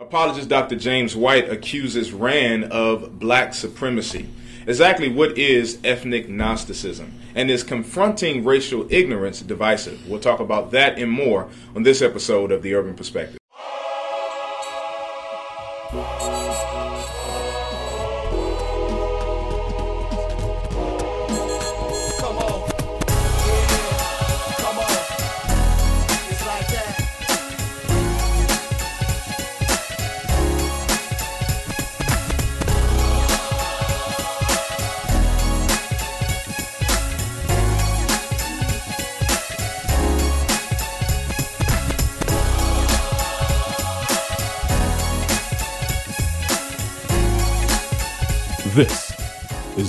[0.00, 0.74] Apologist Dr.
[0.74, 4.28] James White accuses RAAN of black supremacy.
[4.66, 7.12] Exactly what is ethnic Gnosticism?
[7.36, 10.04] And is confronting racial ignorance divisive?
[10.08, 13.38] We'll talk about that and more on this episode of The Urban Perspective.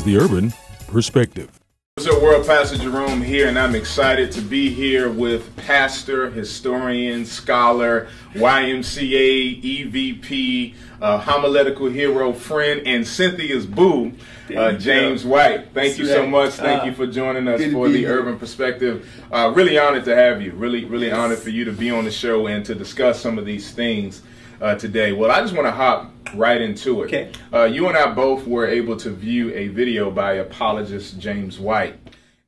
[0.06, 0.54] The Urban
[0.88, 1.50] Perspective.
[1.98, 7.26] What's up, World Pastor Jerome here, and I'm excited to be here with pastor, historian,
[7.26, 14.12] scholar, YMCA, EVP, uh, homiletical hero, friend, and Cynthia's boo,
[14.56, 15.74] uh, James White.
[15.74, 16.52] Thank you so much.
[16.54, 18.06] Thank Uh, you for joining us for the.
[18.06, 19.10] Urban Perspective.
[19.32, 20.52] Uh, really honored to have you.
[20.52, 23.46] Really, really honored for you to be on the show and to discuss some of
[23.46, 24.22] these things
[24.62, 25.12] uh, today.
[25.14, 27.06] Well, I just want to hop right into it.
[27.06, 27.32] Okay.
[27.54, 31.98] Uh, you and I both were able to view a video by apologist James White.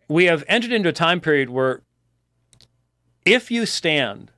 [0.09, 1.81] we have entered into a time period where
[3.25, 4.31] if you stand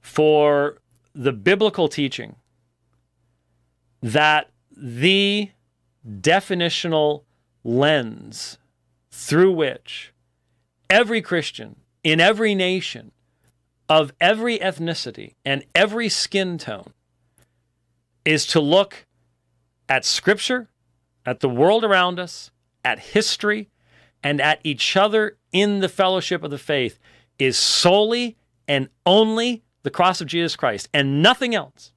[0.00, 0.78] for
[1.14, 2.36] the biblical teaching
[4.02, 5.50] that the
[6.06, 7.24] definitional
[7.62, 8.58] lens
[9.10, 10.12] through which
[10.90, 13.12] every Christian in every nation
[13.88, 16.92] of every ethnicity and every skin tone
[18.24, 19.06] is to look
[19.88, 20.68] at Scripture,
[21.26, 22.50] at the world around us,
[22.84, 23.68] at history,
[24.22, 26.98] and at each other in the fellowship of the faith
[27.38, 28.36] is solely
[28.68, 31.92] and only the cross of Jesus Christ and nothing else.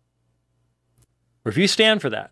[1.45, 2.31] Or if you stand for that,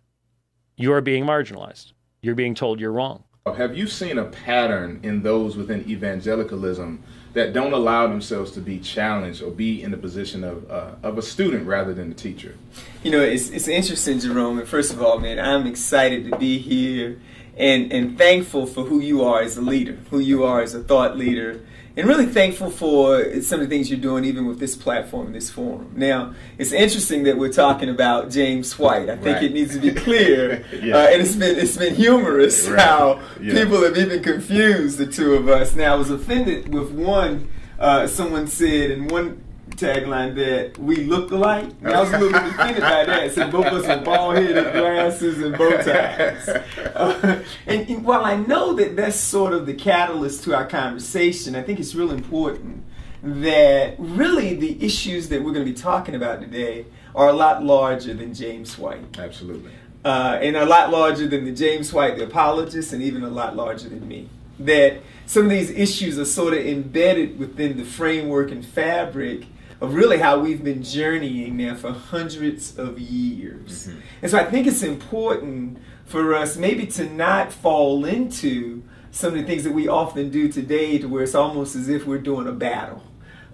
[0.76, 1.92] you are being marginalized.
[2.20, 3.24] You're being told you're wrong.
[3.46, 7.02] Have you seen a pattern in those within evangelicalism
[7.34, 11.18] that don't allow themselves to be challenged or be in the position of uh, of
[11.18, 12.56] a student rather than a teacher?
[13.02, 14.58] You know, it's it's interesting, Jerome.
[14.58, 17.20] And first of all, man, I'm excited to be here
[17.56, 20.82] and and thankful for who you are as a leader, who you are as a
[20.82, 21.60] thought leader,
[21.96, 25.48] and really thankful for some of the things you're doing, even with this platform, this
[25.50, 25.92] forum.
[25.94, 29.08] Now, it's interesting that we're talking about James White.
[29.08, 29.44] I think Right.
[29.44, 30.96] it needs to be clear, Yeah.
[30.96, 32.80] uh, and it's been it's been humorous Right.
[32.80, 33.54] how Yeah.
[33.54, 35.76] people have even confused the two of us.
[35.76, 37.48] Now, I was offended with one.
[37.78, 39.38] Uh, someone said in one
[39.76, 41.68] tagline that we looked alike.
[41.82, 43.32] And I was a little bit offended by that.
[43.32, 46.48] Said both of us with bald headed glasses and bow ties.
[46.48, 51.54] Uh, and, and while I know that that's sort of the catalyst to our conversation,
[51.56, 52.84] I think it's real important
[53.22, 57.64] that really the issues that we're going to be talking about today are a lot
[57.64, 59.18] larger than James White.
[59.18, 59.72] Absolutely.
[60.04, 63.56] Uh, and a lot larger than the James White, the apologist, and even a lot
[63.56, 64.28] larger than me.
[64.58, 69.46] That some of these issues are sort of embedded within the framework and fabric
[69.84, 73.88] of really how we've been journeying now for hundreds of years.
[74.22, 79.38] And so I think it's important for us maybe to not fall into some of
[79.38, 82.48] the things that we often do today to where it's almost as if we're doing
[82.48, 83.02] a battle.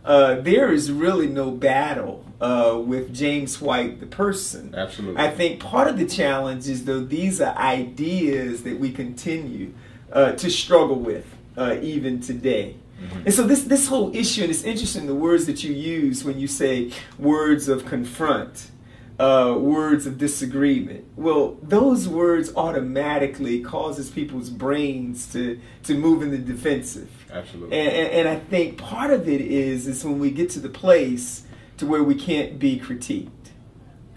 [0.04, 4.74] Uh, there is really no battle uh, with James White, the person.
[4.74, 5.22] Absolutely.
[5.22, 9.74] I think part of the challenge is though these are ideas that we continue
[10.10, 11.26] uh, to struggle with
[11.58, 12.76] uh, even today.
[13.24, 16.38] And so this this whole issue, and it's interesting the words that you use when
[16.38, 18.70] you say words of confront,
[19.18, 21.04] uh, words of disagreement.
[21.16, 27.10] Well, those words automatically causes people's brains to to move in the defensive.
[27.32, 27.78] Absolutely.
[27.78, 30.68] And, and, and I think part of it is is when we get to the
[30.68, 31.44] place
[31.78, 33.30] to where we can't be critiqued.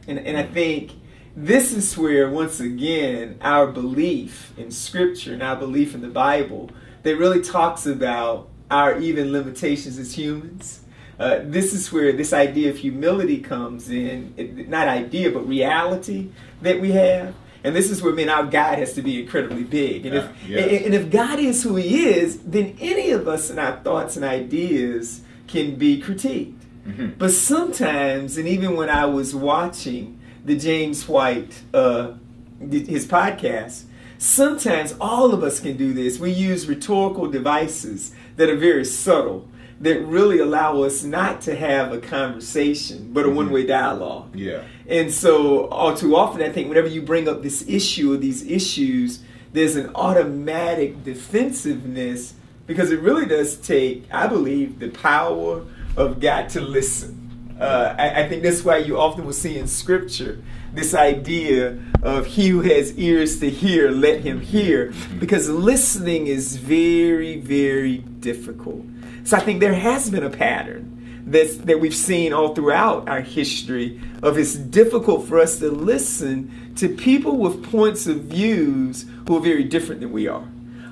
[0.08, 0.92] And, and I think
[1.36, 6.70] this is where, once again, our belief in Scripture and our belief in the Bible
[7.04, 10.82] that really talks about our even limitations as humans.
[11.20, 14.34] Uh, this is where this idea of humility comes in.
[14.36, 16.30] It, not idea, but reality
[16.62, 17.36] that we have.
[17.64, 20.06] And this is where, man, our God has to be incredibly big.
[20.06, 20.64] And, if, yes.
[20.64, 24.18] and, and if God is who He is, then any of us and our thoughts
[24.18, 26.60] and ideas can be critiqued.
[27.18, 32.14] But sometimes, and even when I was watching the James White, uh,
[32.60, 33.84] his podcast,
[34.18, 36.20] sometimes all of us can do this.
[36.20, 39.48] We use rhetorical devices that are very subtle,
[39.82, 44.36] that really allow us not to have a conversation, but a one way dialogue.
[44.36, 44.64] Yeah.
[44.88, 48.46] And so, all too often, I think whenever you bring up this issue or these
[48.46, 49.20] issues,
[49.52, 52.34] there's an automatic defensiveness
[52.66, 55.66] because it really does take, I believe, the power
[55.98, 57.20] of God to listen.
[57.60, 60.42] Uh, Uh, I, I think that's why you often will see in scripture
[60.74, 66.58] this idea of he who has ears to hear, let him hear, because listening is
[66.58, 68.84] very, very difficult.
[69.24, 73.22] So I think there has been a pattern that's, that we've seen all throughout our
[73.22, 79.38] history of it's difficult for us to listen to people with points of views who
[79.38, 80.48] are very different than we are.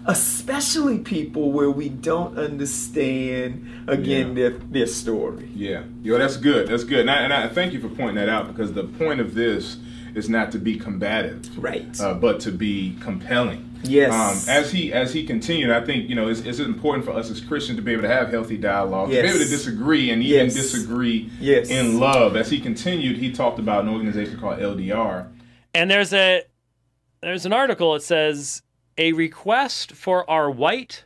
[0.07, 4.33] Especially people where we don't understand again Yeah.
[4.33, 5.49] their, their story.
[5.55, 6.67] Yeah, yo, that's good.
[6.69, 9.19] That's good, and I, and I thank you for pointing that out because the point
[9.19, 9.77] of this
[10.15, 11.99] is not to be combative, Right.
[12.01, 13.67] uh, but to be compelling.
[13.83, 14.11] Yes.
[14.11, 17.31] Um, as he as he continued, I think you know it's, it's important for us
[17.31, 20.21] as Christians to be able to have healthy dialogue, to be able to disagree and
[20.21, 20.53] even Yes.
[20.53, 21.69] disagree Yes.
[21.69, 22.35] in love.
[22.35, 25.27] As he continued, he talked about an organization called LDR.
[25.73, 26.43] And there's a
[27.21, 28.61] there's an article that says
[28.97, 31.05] a request for our white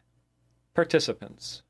[0.73, 1.63] participants.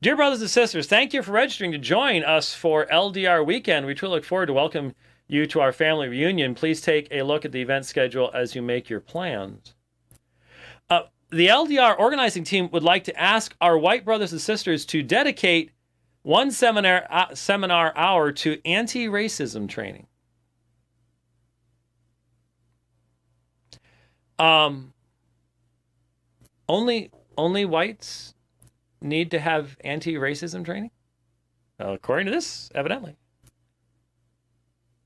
[0.00, 3.86] Dear brothers and sisters, thank you for registering to join us for LDR weekend.
[3.86, 4.94] We truly look forward to welcome
[5.26, 6.54] you to our family reunion.
[6.54, 9.74] Please take a look at the event schedule as you make your plans.
[10.90, 15.02] Uh, the LDR organizing team would like to ask our white brothers and sisters to
[15.02, 15.70] dedicate
[16.22, 20.06] one seminar uh, seminar hour to anti-racism training.
[24.38, 24.92] Um,
[26.68, 28.34] only only whites
[29.00, 30.90] need to have anti-racism training.
[31.78, 33.16] According to this, evidently,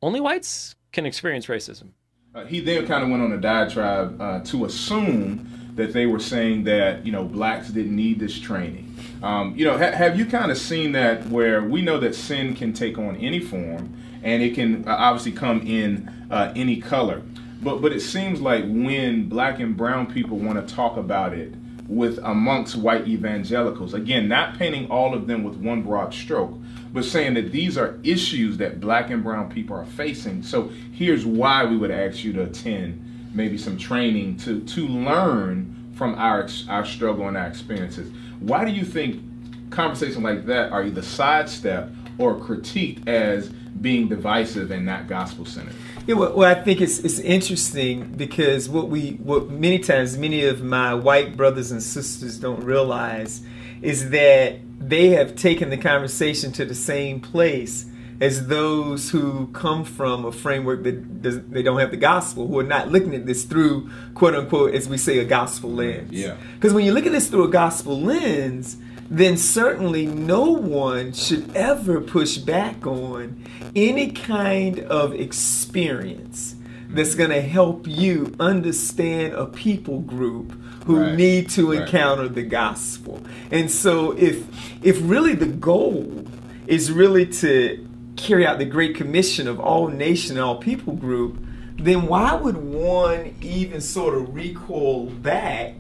[0.03, 1.91] only whites can experience racism.
[2.35, 6.21] Uh, he then kind of went on a diatribe uh, to assume that they were
[6.21, 8.95] saying that you know blacks didn't need this training.
[9.23, 12.55] Um, you know, ha- have you kind of seen that where we know that sin
[12.55, 17.23] can take on any form and it can uh, obviously come in uh, any color,
[17.63, 21.55] but but it seems like when black and brown people want to talk about it
[21.89, 26.53] with amongst white evangelicals, again, not painting all of them with one broad stroke,
[26.93, 30.43] but saying that these are issues that black and brown people are facing.
[30.43, 35.93] So here's why we would ask you to attend maybe some training to to learn
[35.95, 38.13] from our our struggle and our experiences.
[38.41, 39.23] Why do you think
[39.71, 45.75] conversations like that are either sidestepped or critiqued as being divisive and not gospel centered?
[46.09, 50.43] Yeah, well, well, I think it's it's interesting because what we what many times many
[50.47, 53.43] of my white brothers and sisters don't realize
[53.83, 57.85] is that they have taken the conversation to the same place
[58.23, 62.59] as those who come from a framework that does, they don't have the gospel, who
[62.59, 66.11] are not looking at this through quote unquote, as we say, a gospel lens.
[66.11, 66.39] Yeah.
[66.55, 68.79] Because when you look at this through a gospel lens,
[69.11, 73.43] then certainly no one should ever push back on
[73.75, 76.55] any kind of experience
[76.91, 80.53] that's going to help you understand a people group
[80.87, 81.15] who Right.
[81.17, 81.83] need to Right.
[81.83, 83.21] encounter the gospel.
[83.51, 84.45] And so if
[84.83, 86.25] if really the goal
[86.67, 87.79] is really to
[88.17, 91.37] carry out the great commission of all nation and all people group,
[91.79, 95.75] then why would one even sort of recoil back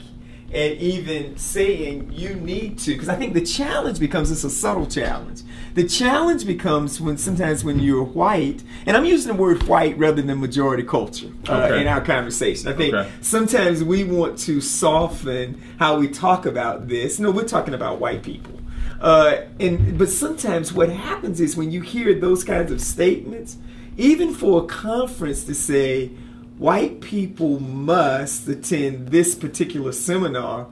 [0.52, 2.92] and even saying you need to?
[2.94, 5.42] Because I think the challenge becomes it's a subtle challenge.
[5.74, 10.22] The challenge becomes when sometimes when you're white, and I'm using the word white rather
[10.22, 11.82] than majority culture uh, Okay.
[11.82, 12.68] in our conversation.
[12.68, 13.10] I think Okay.
[13.20, 17.18] sometimes we want to soften how we talk about this.
[17.18, 18.54] No, we're talking about white people.
[19.00, 23.56] Uh, and but sometimes what happens is when you hear those kinds of statements,
[23.96, 26.10] even for a conference to say
[26.58, 30.66] white people must attend this particular seminar,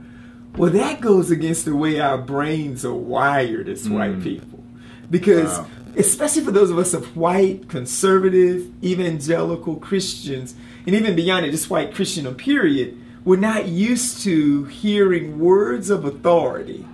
[0.56, 4.22] well, that goes against the way our brains are wired as white hmm.
[4.22, 4.64] people,
[5.10, 5.66] because Wow.
[5.96, 10.54] especially for those of us of white, conservative, evangelical Christians,
[10.86, 16.04] and even beyond it, just white Christian, period, we're not used to hearing words of
[16.04, 16.86] authority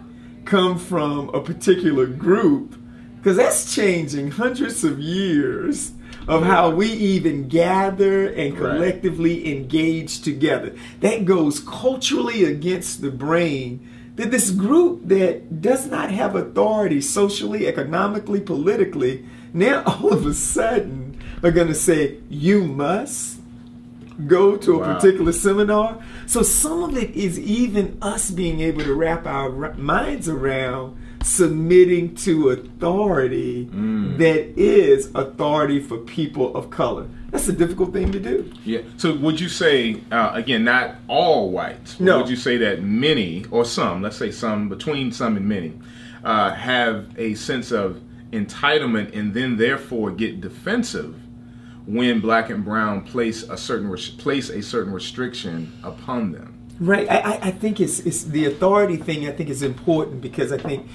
[0.44, 2.74] come from a particular group,
[3.16, 5.92] because that's changing hundreds of years
[6.28, 8.72] of how we even gather and Right.
[8.76, 10.72] collectively engage together.
[11.00, 13.80] That goes culturally against the brain
[14.16, 19.24] that this group that does not have authority socially, economically, politically,
[19.54, 23.38] now all of a sudden are going to say, you must
[24.26, 24.94] go to a Wow.
[24.94, 25.98] particular seminar.
[26.26, 32.14] So some of it is even us being able to wrap our minds around submitting
[32.16, 33.64] to authority
[34.18, 37.08] that is authority for people of color.
[37.30, 38.52] That's a difficult thing to do.
[38.64, 38.80] Yeah.
[38.98, 41.98] So would you say uh, again, not all whites?
[41.98, 42.18] No.
[42.18, 45.78] Would you say that many or some, let's say some, between some and many,
[46.24, 48.00] uh, have a sense of
[48.32, 51.14] entitlement and then therefore get defensive
[51.86, 56.61] when black and brown place a certain res- place a certain restriction upon them?
[56.82, 57.08] Right.
[57.08, 59.28] I, I- think it's it's the authority thing.
[59.28, 60.88] I think is important because I think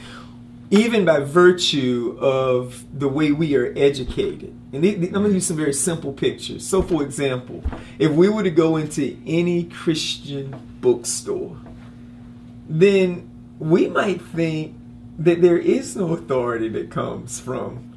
[0.69, 4.53] even by virtue of the way we are educated.
[4.73, 6.65] And the- the- I'm going to use some very simple pictures.
[6.67, 7.63] So, for example,
[7.99, 11.55] if we were to go into any Christian bookstore,
[12.67, 13.29] then
[13.59, 14.75] we might think
[15.17, 17.93] that there is no authority that comes from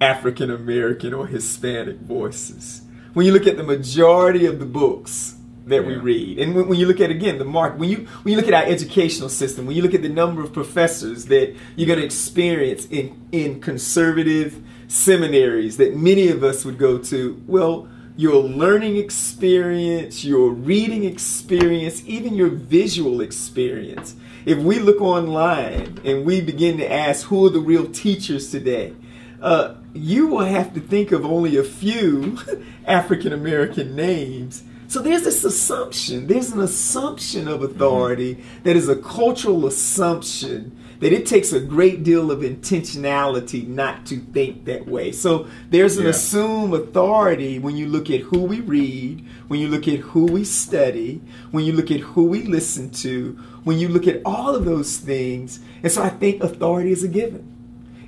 [0.00, 2.82] African American or Hispanic voices.
[3.12, 6.78] When you look at the majority of the books that we read, and when, when
[6.78, 9.66] you look at again the mark, when you when you look at our educational system,
[9.66, 13.60] when you look at the number of professors that you're going to experience in in
[13.60, 21.04] conservative seminaries that many of us would go to, well, your learning experience, your reading
[21.04, 24.14] experience, even your visual experience.
[24.46, 28.94] If we look online and we begin to ask who are the real teachers today,
[29.42, 32.38] uh, you will have to think of only a few
[32.86, 34.62] African American names.
[34.94, 40.70] So there's this assumption, there's an assumption of authority that is a cultural assumption
[41.00, 45.10] that it takes a great deal of intentionality not to think that way.
[45.10, 46.10] So there's an Yeah.
[46.10, 50.44] assumed authority when you look at who we read, when you look at who we
[50.44, 51.20] study,
[51.50, 54.96] when you look at who we listen to, when you look at all of those
[54.98, 55.58] things.
[55.82, 57.42] And so I think authority is a given.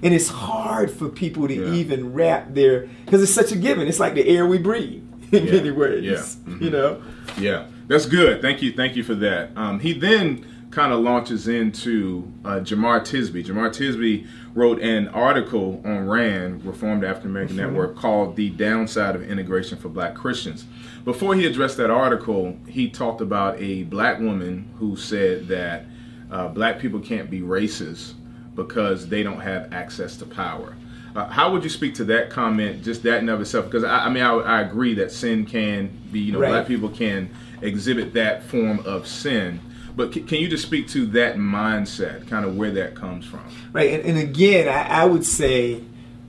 [0.05, 1.75] And it's hard for people to Yeah.
[1.75, 3.89] even wrap their because it's such a given.
[3.89, 5.03] It's like the air we breathe
[5.33, 5.53] in Yeah.
[5.53, 6.05] many ways.
[6.05, 6.53] Yeah.
[6.53, 6.61] Mhm.
[6.63, 7.03] You know?
[7.39, 8.41] Yeah, that's good.
[8.43, 9.51] Thank you, thank you for that.
[9.57, 13.45] Um, he then kind of launches into uh, Jamar Tisby.
[13.45, 19.23] Jamar Tisby wrote an article on RAAN, Reformed African American Network, called "The Downside of
[19.23, 20.65] Integration for Black Christians."
[21.05, 25.85] Before he addressed that article, he talked about a black woman who said that
[26.31, 28.15] uh, black people can't be racist
[28.57, 30.75] because they don't have access to power.
[31.17, 33.65] Uh, how would you speak to that comment, just that in of itself?
[33.65, 36.51] Because I, I mean, I, I agree that sin can be, you know, Right.
[36.51, 37.31] black people can
[37.63, 39.61] exhibit that form of sin.
[39.97, 43.41] But c- can you just speak to that mindset, kind of where that comes from?
[43.73, 43.93] Right.
[43.95, 45.81] And, and again, I, I would say,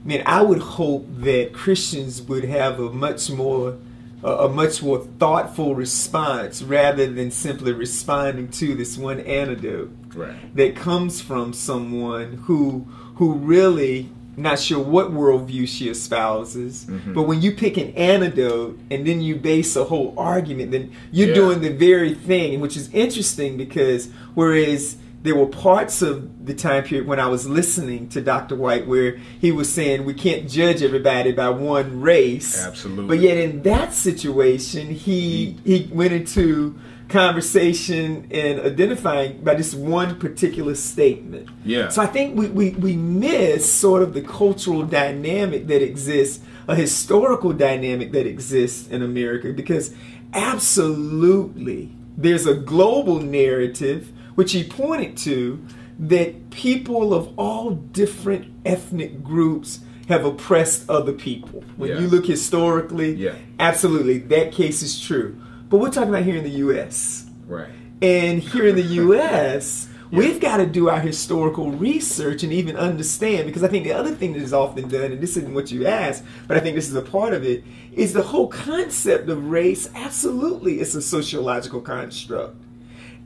[0.04, 3.76] man, I would hope that Christians would have a much more
[4.24, 10.56] a, a much more thoughtful response rather than simply responding to this one antidote Right.
[10.56, 14.08] that comes from someone who who really
[14.42, 17.12] not sure what worldview she espouses, Mm-hmm.
[17.14, 21.28] but when you pick an antidote and then you base a whole argument, then you're
[21.28, 21.34] Yeah.
[21.34, 26.84] doing the very thing, which is interesting because whereas there were parts of the time
[26.84, 28.54] period when I was listening to Dr.
[28.54, 32.64] White where he was saying we can't judge everybody by one race.
[32.64, 33.08] Absolutely.
[33.16, 40.18] But yet in that situation, he he went into conversation and identifying by this one
[40.18, 41.48] particular statement.
[41.64, 41.88] Yeah.
[41.88, 46.74] So I think we, we, we miss sort of the cultural dynamic that exists, a
[46.74, 49.94] historical dynamic that exists in America, because
[50.34, 55.64] absolutely there's a global narrative, which he pointed to,
[55.98, 61.62] that people of all different ethnic groups have oppressed other people.
[61.76, 62.00] When Yeah.
[62.00, 63.34] you look historically, Yeah.
[63.58, 65.36] absolutely, that case is true.
[65.68, 67.26] But we're talking about here in the U.S.
[67.46, 67.68] Right.
[68.00, 73.46] And here in the U.S., we've got to do our historical research and even understand,
[73.46, 75.86] because I think the other thing that is often done, and this isn't what you
[75.86, 79.50] asked, but I think this is a part of it, is the whole concept of
[79.50, 79.90] race.
[79.94, 82.56] Absolutely, it's a sociological construct.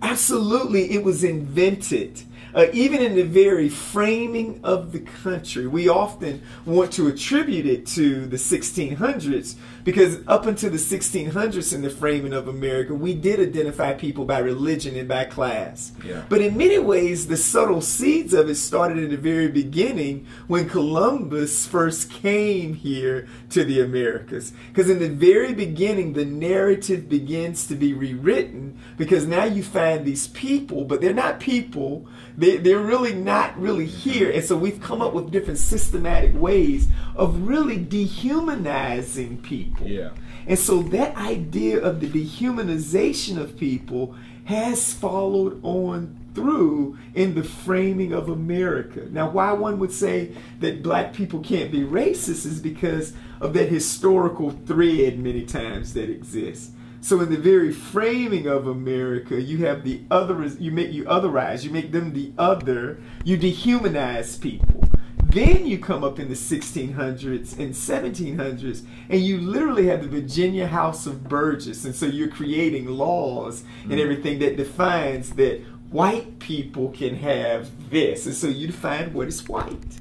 [0.01, 2.23] Absolutely, it was invented.
[2.55, 7.87] Uh, even in the very framing of the country, we often want to attribute it
[7.87, 13.41] to the 1600s because up until the 1600s in the framing of America, we did
[13.41, 15.93] identify people by religion and by class.
[16.05, 16.23] Yeah.
[16.29, 20.69] But in many ways, the subtle seeds of it started in the very beginning when
[20.69, 24.53] Columbus first came here to the Americas.
[24.69, 30.05] Because in the very beginning, the narrative begins to be rewritten because now you find
[30.05, 32.07] these people, but they're not people.
[32.37, 34.11] They, they're really not really mm-hmm.
[34.11, 34.31] here.
[34.31, 39.72] And so we've come up with different systematic ways of really dehumanizing people.
[39.81, 40.11] Yeah.
[40.47, 44.15] And so that idea of the dehumanization of people
[44.45, 49.07] has followed on through in the framing of America.
[49.11, 53.69] Now, why one would say that black people can't be racist is because of that
[53.69, 56.73] historical thread many times that exists.
[57.01, 61.65] So in the very framing of America, you have the other you make you otherize,
[61.65, 64.89] you make them the other, you dehumanize people.
[65.33, 70.67] Then you come up in the 1600s and 1700s, and you literally have the Virginia
[70.67, 71.87] House of Burgess.
[71.87, 74.01] And so you're creating laws and mm-hmm.
[74.01, 78.27] everything that defines that white people can have this.
[78.27, 79.99] And so you define what is white.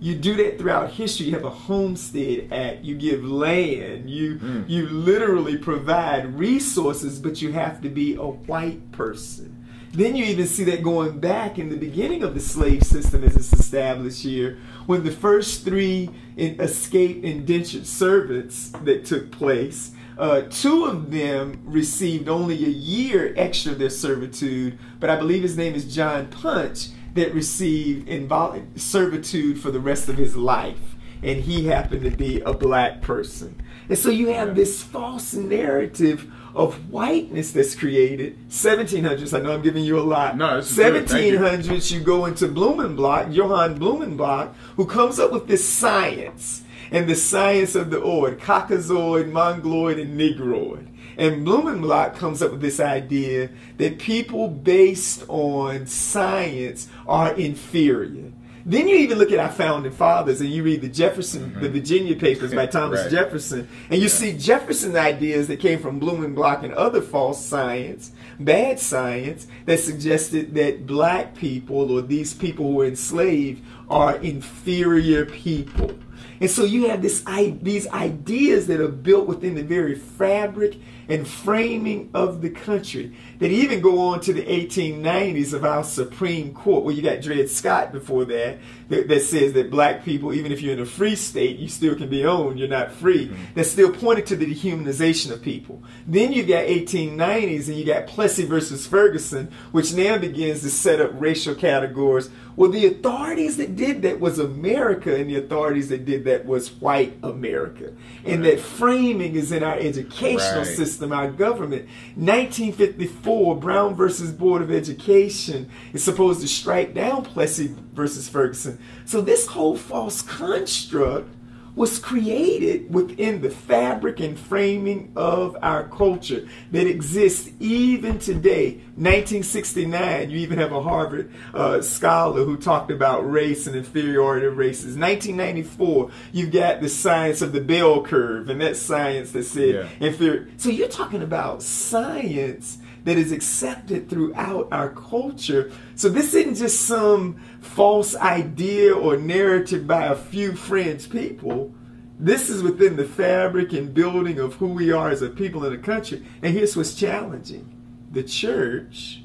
[0.00, 1.26] You do that throughout history.
[1.26, 2.82] You have a Homestead Act.
[2.82, 4.08] You give land.
[4.08, 4.66] You mm.
[4.66, 9.59] you literally provide resources, but you have to be a white person.
[9.92, 13.34] Then you even see that going back in the beginning of the slave system as
[13.34, 20.42] it's established here, when the first three in escaped indentured servants that took place, uh,
[20.42, 25.56] two of them received only a year extra of their servitude, but I believe his
[25.56, 31.40] name is John Punch that received invol- servitude for the rest of his life, and
[31.40, 33.60] he happened to be a black person.
[33.88, 38.36] And so you have this false narrative of whiteness that's created.
[38.48, 40.36] 1700s, I know I'm giving you a lot.
[40.36, 41.08] No, this is good.
[41.08, 41.38] Thank you.
[41.38, 47.14] 1700s, you go into Blumenbach, Johann Blumenbach, who comes up with this science and the
[47.14, 50.88] science of the oid, Caucasoid, Mongoloid, and Negroid.
[51.16, 58.32] And Blumenbach comes up with this idea that people based on science are inferior.
[58.64, 61.72] Then you even look at our founding fathers and you read the Jefferson, the mm-hmm.
[61.72, 63.10] Virginia papers by Thomas Right.
[63.10, 68.78] Jefferson, and you see Jefferson's ideas that came from Blumenbach and other false science, bad
[68.78, 75.92] science, that suggested that black people or these people who were enslaved are inferior people.
[76.40, 77.22] And so you have this
[77.60, 80.76] these ideas that are built within the very fabric
[81.10, 86.54] and framing of the country that even go on to the 1890s of our Supreme
[86.54, 88.58] Court, where you got Dred Scott before that,
[88.88, 91.96] that, that says that black people, even if you're in a free state, you still
[91.96, 93.26] can be owned, you're not free.
[93.26, 93.54] Mm-hmm.
[93.54, 95.82] That still pointed to the dehumanization of people.
[96.06, 101.00] Then you've got 1890s and you got Plessy versus Ferguson, which now begins to set
[101.00, 102.30] up racial categories.
[102.54, 107.16] Well, the authorities that did that was America, and the authorities that that was white
[107.22, 107.92] America.
[108.24, 110.66] And that framing is in our educational Right.
[110.76, 111.86] system, our government.
[112.16, 118.78] 1954, Brown versus Board of Education is supposed to strike down Plessy versus Ferguson.
[119.04, 121.34] So this whole false construct
[121.76, 128.80] was created within the fabric and framing of our culture that exists even today.
[128.96, 134.56] 1969, you even have a Harvard uh, scholar who talked about race and inferiority of
[134.58, 134.96] races.
[134.96, 140.06] 1994, you've got the science of the bell curve, and that science that said Yeah.
[140.06, 140.48] inferior.
[140.56, 145.72] So you're talking about science that is accepted throughout our culture.
[145.94, 151.74] So this isn't just some false idea or narrative by a few fringe people.
[152.18, 155.72] This is within the fabric and building of who we are as a people in
[155.72, 156.26] a country.
[156.42, 157.66] And here's what's challenging.
[158.12, 159.22] The church,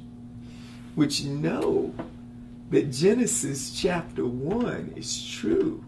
[0.96, 1.94] which know
[2.70, 5.84] that Genesis chapter 1 is true,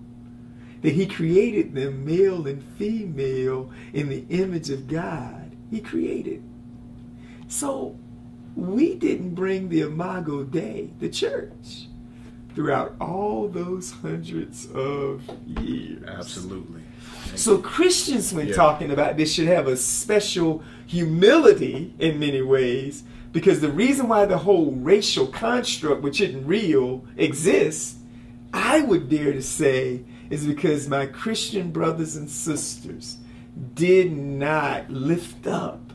[0.82, 5.56] that he created them male and female in the image of God.
[5.72, 6.44] He created.
[7.48, 7.98] So
[8.56, 11.88] we didn't bring the Imago Dei, the church,
[12.56, 16.04] throughout all those hundreds of years.
[16.08, 16.82] Absolutely.
[17.36, 18.56] So Christians, when Yeah.
[18.56, 24.26] talking about this, should have a special humility in many ways, because the reason why
[24.26, 27.98] the whole racial construct, which isn't real, exists,
[28.54, 33.18] I would dare to say, is because my Christian brothers and sisters
[33.76, 35.87] did not lift up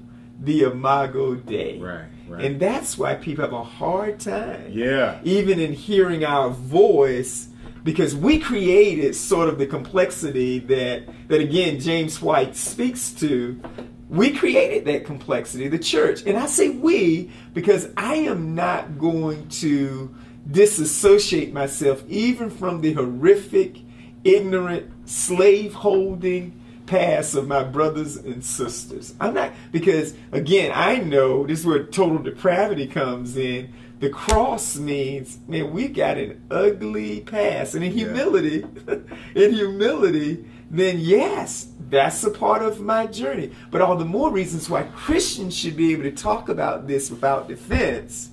[0.44, 1.78] the Imago Dei.
[1.78, 2.44] Right, right.
[2.44, 5.18] And that's why people have a hard time Yeah.
[5.24, 7.48] even in hearing our voice
[7.84, 13.60] because we created sort of the complexity that that again James White speaks to
[14.08, 19.48] we created that complexity the church and I say we because I am not going
[19.62, 20.14] to
[20.50, 23.78] disassociate myself even from the horrific
[24.24, 29.14] ignorant slave holding past of my brothers and sisters.
[29.20, 33.72] I'm not because again I know this is where total depravity comes in.
[34.00, 38.64] The cross means, man, we got an ugly past, and in humility,
[39.36, 43.52] in humility, then yes, that's a part of my journey.
[43.70, 47.46] But all the more reasons why Christians should be able to talk about this without
[47.46, 48.30] defense,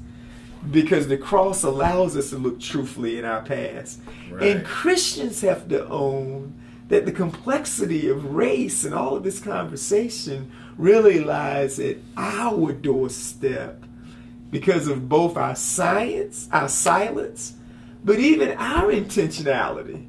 [0.71, 3.99] because the cross allows us to look truthfully in our past.
[4.31, 4.47] Right.
[4.47, 6.59] And Christians have to own
[6.89, 13.83] that the complexity of race and all of this conversation really lies at our doorstep
[14.49, 17.53] because of both our science, our silence,
[18.03, 20.05] but even our intentionality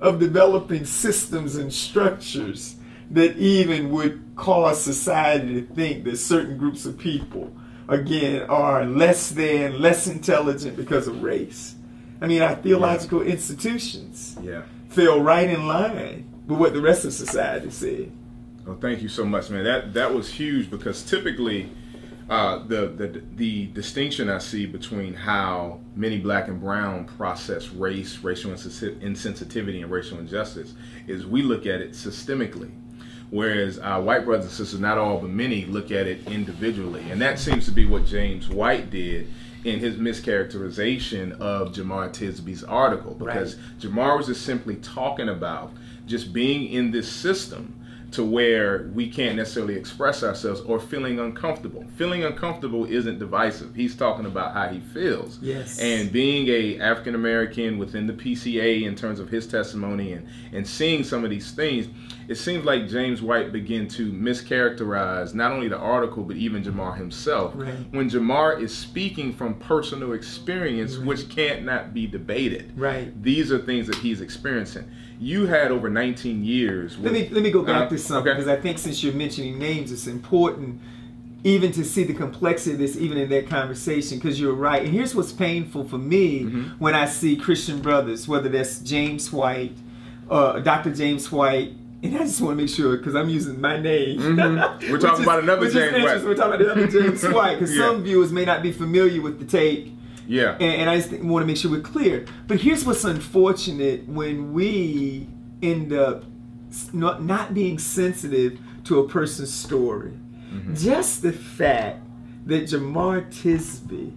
[0.00, 2.76] of developing systems and structures
[3.10, 7.54] that even would cause society to think that certain groups of people,
[7.88, 11.74] again, are less than, less intelligent because of race.
[12.22, 14.62] I mean, our theological institutions Yeah.
[14.92, 18.12] Fell right in line with what the rest of society said.
[18.66, 19.64] Well, thank you so much, man.
[19.64, 21.70] That that was huge because typically,
[22.30, 28.18] uh, the the the distinction I see between how many black and brown process race,
[28.18, 30.74] racial insensitivity, and racial injustice
[31.08, 32.70] is we look at it systemically,
[33.30, 37.20] whereas our white brothers and sisters, not all but many, look at it individually, and
[37.20, 39.26] that seems to be what James White did
[39.64, 45.72] in his mischaracterization of Jamar Tisby's article because Jamar was just simply talking about
[46.06, 47.78] just being in this system
[48.12, 51.84] to where we can't necessarily express ourselves or feeling uncomfortable.
[51.96, 53.74] Feeling uncomfortable isn't divisive.
[53.74, 55.38] He's talking about how he feels.
[55.40, 55.78] Yes.
[55.78, 60.66] And being a African American within the PCA in terms of his testimony and, and
[60.66, 61.88] seeing some of these things,
[62.28, 66.96] it seems like James White began to mischaracterize not only the article but even Jamar
[66.96, 67.52] himself.
[67.54, 67.74] Right.
[67.90, 72.72] When Jamar is speaking from personal experience, which can't not be debated.
[72.78, 73.20] Right.
[73.22, 74.90] These are things that he's experiencing.
[75.18, 76.98] You had over 19 years.
[76.98, 78.40] Let me let me go back Uh, to something okay.
[78.40, 80.80] because I think since you're mentioning names, it's important
[81.44, 84.84] even to see the complexity of this even in that conversation because you're right.
[84.84, 86.62] And here's what's painful for me Mm-hmm.
[86.78, 89.76] when I see Christian brothers, whether that's James White,
[90.30, 90.92] uh, Dr.
[90.94, 91.72] James White.
[92.02, 94.18] And I just want to make sure because I'm using my name.
[94.18, 94.90] Mhm.
[94.90, 96.24] We're talking is- about another James White.
[96.24, 97.86] We're talking about another James White because Yeah.
[97.86, 99.96] some viewers may not be familiar with the tape.
[100.26, 100.52] Yeah.
[100.54, 102.24] And, and I just want to make sure we're clear.
[102.48, 105.28] But here's what's unfortunate when we
[105.62, 106.24] end up
[106.92, 110.12] not, not being sensitive to a person's story.
[110.74, 112.00] Just the fact
[112.46, 114.12] that Jamar Tisby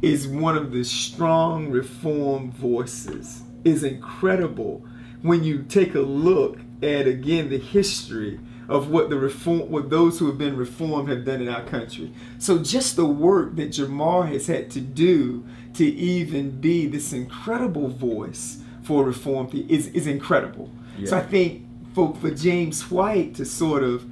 [0.00, 4.84] is one of the strong reform voices is incredible
[5.22, 10.18] when you take a look at again the history of what the reform what those
[10.18, 12.12] who have been reformed have done in our country.
[12.38, 17.88] So just the work that Jamar has had to do to even be this incredible
[17.88, 20.70] voice for reform is, is incredible.
[21.04, 24.04] So I think for, for James White to sort of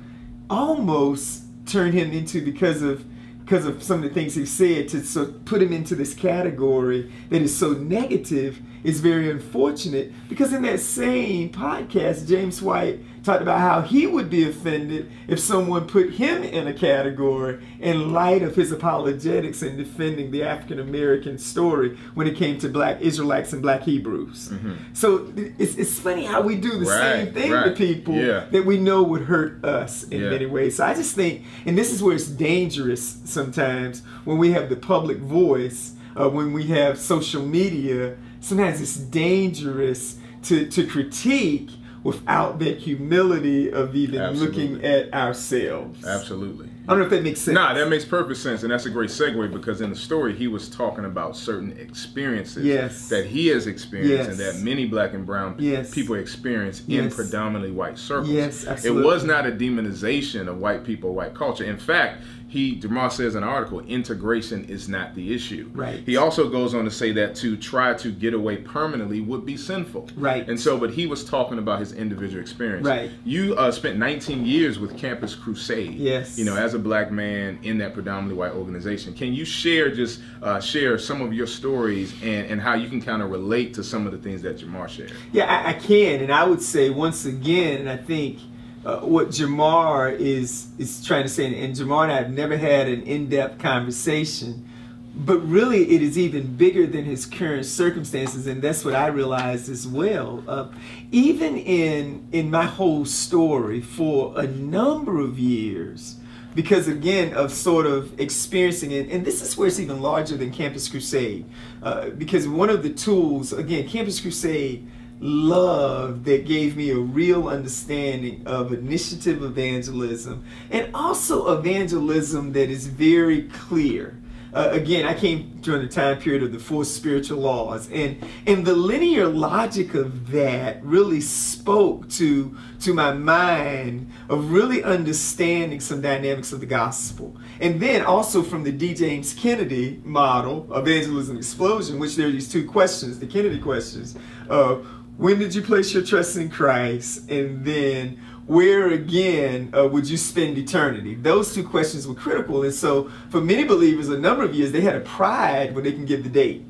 [0.48, 3.04] almost turn him into because of
[3.50, 7.12] because of some of the things he said to so put him into this category
[7.30, 10.12] that is so negative is very unfortunate.
[10.28, 15.38] Because in that same podcast James White talked about how he would be offended if
[15.38, 20.78] someone put him in a category in light of his apologetics and defending the African
[20.80, 24.52] American story when it came to black Israelites and black Hebrews.
[24.92, 28.46] So it's, it's funny how we do the same Right, thing to people Yeah.
[28.50, 30.30] that we know would hurt us in Yeah.
[30.30, 30.76] many ways.
[30.76, 34.76] So I just think, and this is where it's dangerous sometimes when we have the
[34.76, 38.16] public voice, uh, when we have social media.
[38.40, 41.70] Sometimes it's dangerous to, to critique
[42.02, 44.68] without that humility of even Absolutely.
[44.68, 46.04] looking at ourselves.
[46.06, 46.68] Absolutely.
[46.88, 47.54] I don't know if that makes sense.
[47.54, 50.48] Nah, that makes perfect sense, and that's a great segue because in the story he
[50.48, 53.08] was talking about certain experiences Yes.
[53.10, 55.92] that he has experienced and that many black and brown Yes.
[55.94, 58.30] people experience in predominantly white circles.
[58.30, 61.64] Yes, It was not a demonization of white people, white culture.
[61.64, 65.70] In fact, he Jamar says in an article, integration is not the issue.
[65.72, 66.02] Right.
[66.04, 69.56] He also goes on to say that to try to get away permanently would be
[69.56, 70.08] sinful.
[70.16, 70.48] Right.
[70.48, 72.86] And so, but he was talking about his individual experience.
[72.86, 73.10] Right.
[73.24, 75.94] You uh, spent 19 years with Campus Crusade.
[75.94, 76.36] Yes.
[76.36, 80.20] You know, as a black man in that predominantly white organization, can you share just
[80.42, 83.84] uh, share some of your stories and, and how you can kind of relate to
[83.84, 85.12] some of the things that Jamar shared?
[85.30, 88.40] Yeah, I, I can, and I would say once again, and I think
[88.85, 92.88] uh, what Jamar is is trying to say, and Jamar and I have never had
[92.88, 94.69] an in-depth conversation,
[95.14, 99.69] but really it is even bigger than his current circumstances, and that's what I realized
[99.69, 100.43] as well.
[100.49, 100.69] Uh,
[101.12, 106.16] even in in my whole story for a number of years.
[106.53, 110.51] Because again, of sort of experiencing it, and this is where it's even larger than
[110.51, 111.45] Campus Crusade.
[111.81, 114.85] Uh, because one of the tools, again, Campus Crusade
[115.20, 122.87] love that gave me a real understanding of initiative evangelism and also evangelism that is
[122.87, 124.16] very clear.
[124.52, 128.16] Uh, again, I came during the time period of the four spiritual laws, and
[128.48, 135.78] and the linear logic of that really spoke to to my mind of really understanding
[135.78, 138.92] some dynamics of the gospel, and then also from the D.
[138.92, 144.16] James Kennedy model, evangelism explosion, which there are these two questions, the Kennedy questions.
[144.48, 144.78] Uh,
[145.16, 147.31] when did you place your trust in Christ?
[147.31, 151.14] And then where again uh, would you spend eternity?
[151.14, 152.62] Those two questions were critical.
[152.64, 155.92] And so for many believers, a number of years, they had a pride when they
[155.92, 156.64] can give the date.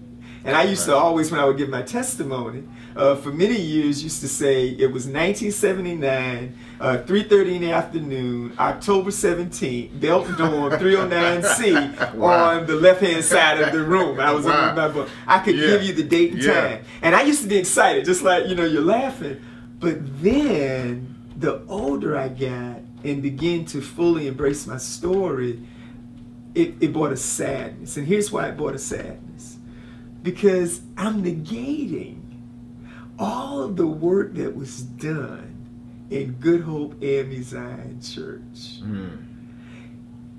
[0.44, 2.64] And I used to always, when I would give my testimony,
[2.96, 8.54] uh, for many years, used to say it was 1979, uh, 3.30 in the afternoon,
[8.58, 12.58] October 17th, Belt Dorm 309C Wow.
[12.60, 14.18] on the left-hand side of the room.
[14.18, 14.70] I was Wow.
[14.70, 15.08] on my book.
[15.26, 15.66] I could Yeah.
[15.68, 16.60] give you the date and Yeah.
[16.68, 16.78] time.
[17.02, 19.36] And I used to be excited, just like, you know, you're laughing.
[19.78, 25.60] But then the older I got and began to fully embrace my story,
[26.54, 27.96] it, it brought a sadness.
[27.98, 29.58] And here's why it brought a sadness.
[30.22, 32.16] Because I'm negating
[33.18, 35.49] all of the work that was done
[36.11, 38.81] in Good Hope AME Zion Church.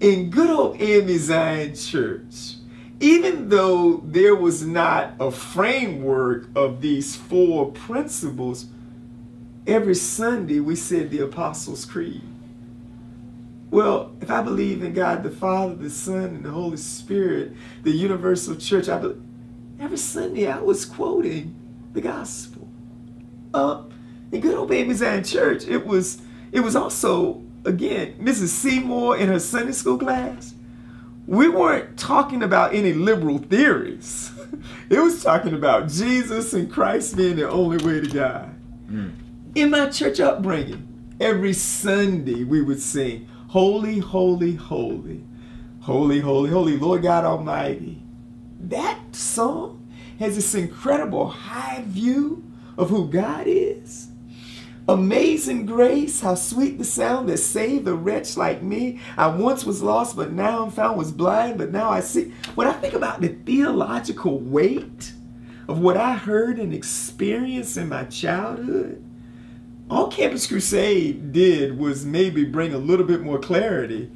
[0.02, 2.56] In Good Hope AME Zion Church,
[3.00, 8.68] even though there was not a framework of these four principles,
[9.66, 12.22] every Sunday we said the Apostles' Creed.
[13.72, 17.54] Well, if I believe in God the Father, the Son, and the Holy Spirit,
[17.84, 19.24] the universal church, I believe,
[19.80, 21.56] every Sunday I was quoting
[21.94, 22.68] the gospel.
[23.54, 23.84] Uh,
[24.32, 28.48] in Good Hope AME Zion Church, it was it was also again Mrs.
[28.48, 30.54] Seymour in her Sunday school class.
[31.28, 34.32] We weren't talking about any liberal theories.
[34.90, 38.50] it was talking about Jesus and Christ being the only way to God.
[38.88, 39.10] Hmm.
[39.54, 45.24] In my church upbringing, every Sunday we would sing, Holy, Holy, Holy,
[45.82, 48.02] Holy, Holy, Holy, Lord God Almighty.
[48.60, 49.88] That song
[50.20, 52.44] has this incredible high view
[52.78, 54.11] of who God is.
[54.92, 59.00] Amazing grace, how sweet the sound that saved a wretch like me.
[59.16, 62.34] I once was lost, but now I'm found, was blind, but now I see.
[62.56, 65.14] When I think about the theological weight
[65.70, 69.02] of what I heard and experienced in my childhood,
[69.90, 74.12] all Campus Crusade did was maybe bring a little bit more clarity,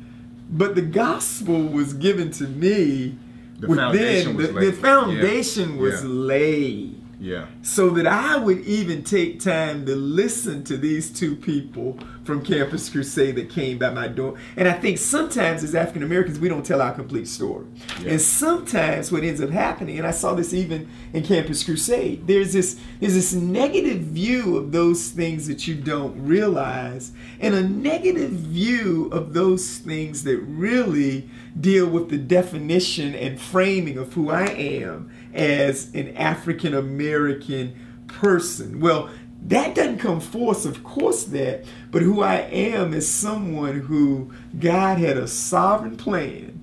[0.49, 3.17] but the gospel was given to me
[3.59, 5.81] The within foundation was the, the foundation Yeah.
[5.81, 6.09] was Yeah.
[6.09, 6.94] laid
[7.25, 7.47] Yeah.
[7.63, 12.87] so that I would even take time to listen to these two people from Campus
[12.87, 14.35] Crusade that came by my door.
[14.55, 17.65] And I think sometimes as African Americans, we don't tell our complete story.
[18.01, 18.11] Yeah.
[18.11, 22.53] And sometimes what ends up happening, and I saw this even in Campus Crusade, there's
[22.53, 28.31] this there's this negative view of those things that you don't realize, and a negative
[28.31, 31.27] view of those things that really
[31.59, 37.75] deal with the definition and framing of who I am as an African American
[38.07, 38.79] person.
[38.79, 39.09] Well,
[39.47, 44.97] that doesn't come forth, of course, that, but who I am is someone who God
[44.97, 46.59] had a sovereign plan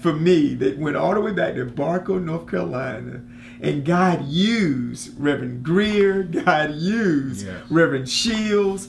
[0.00, 3.22] for me that went all the way back to Barco, North Carolina.
[3.60, 7.62] And God used Reverend Greer, God used Yes.
[7.70, 8.88] Reverend Shields,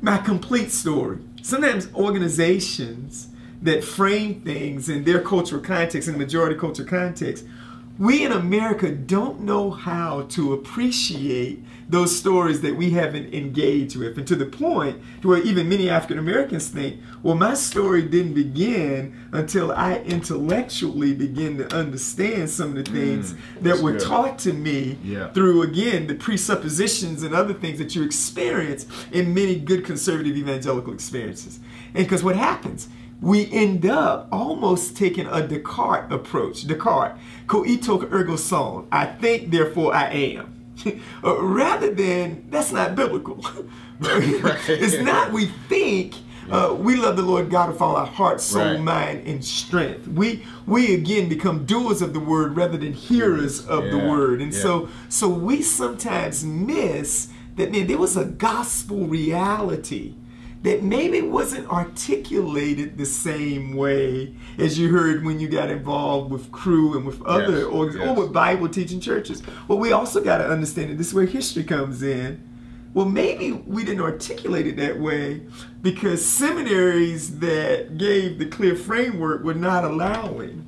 [0.00, 1.18] my complete story.
[1.42, 3.28] Sometimes organizations
[3.62, 7.44] that frame things in their cultural context, in the majority culture context,
[8.00, 14.16] we in America don't know how to appreciate those stories that we haven't engaged with.
[14.16, 18.32] And to the point to where even many African Americans think, well, my story didn't
[18.32, 24.00] begin until I intellectually begin to understand some of the things mm, that were good.
[24.00, 25.28] taught to me Yeah.
[25.32, 30.94] through, again, the presuppositions and other things that you experience in many good conservative evangelical
[30.94, 31.60] experiences.
[31.94, 32.88] And because what happens?
[33.20, 36.66] We end up almost taking a Descartes approach.
[36.66, 38.86] Descartes, cogito ergo sum.
[38.90, 40.56] I think, therefore I am.
[41.22, 43.44] Uh, Rather than, that's not biblical.
[44.00, 46.14] it's not we think,
[46.50, 48.80] uh, we love the Lord God with all our heart, soul, Right.
[48.80, 50.08] mind, and strength.
[50.08, 54.40] We we again become doers of the word rather than hearers of the word.
[54.40, 54.60] And yeah.
[54.60, 60.14] so so we sometimes miss that man, there was a gospel reality
[60.62, 66.52] that maybe wasn't articulated the same way as you heard when you got involved with
[66.52, 68.08] crew and with other Yes, orgs yes.
[68.08, 69.42] or with Bible teaching churches.
[69.68, 72.46] Well, we also got to understand that this is where history comes in.
[72.92, 75.42] Well, maybe we didn't articulate it that way
[75.80, 80.66] because seminaries that gave the clear framework were not allowing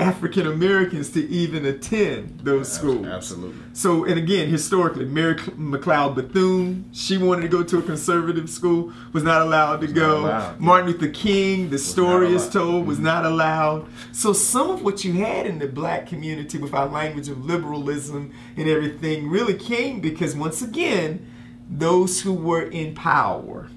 [0.00, 3.04] African Americans to even attend those schools.
[3.04, 3.56] Absolutely.
[3.72, 8.92] So, and again, historically, Mary McLeod Bethune, she wanted to go to a conservative school,
[9.12, 10.20] was not allowed to go.
[10.26, 10.60] allowed.
[10.60, 13.86] Martin Luther King, the story is told, was not allowed.
[14.12, 18.32] So, some of what you had in the black community with our language of liberalism
[18.56, 21.26] and everything really came because, once again,
[21.68, 23.68] those who were in power,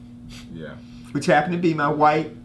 [0.53, 0.75] Yeah.
[1.13, 2.36] which happened to be my white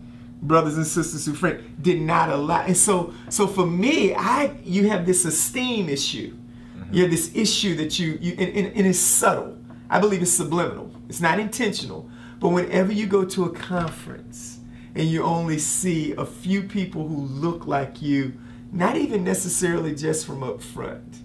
[0.42, 2.62] brothers and sisters who friend did not allow.
[2.62, 6.37] And so so for me i you have this esteem issue.
[6.77, 6.94] Mm-hmm.
[6.94, 9.59] You have this issue that you you and, and, and it's subtle.
[9.88, 10.90] I believe it's subliminal.
[11.09, 12.11] It's not intentional.
[12.40, 14.59] But whenever you go to a conference
[14.94, 18.35] and you only see a few people who look like you
[18.72, 21.22] not even necessarily just from up front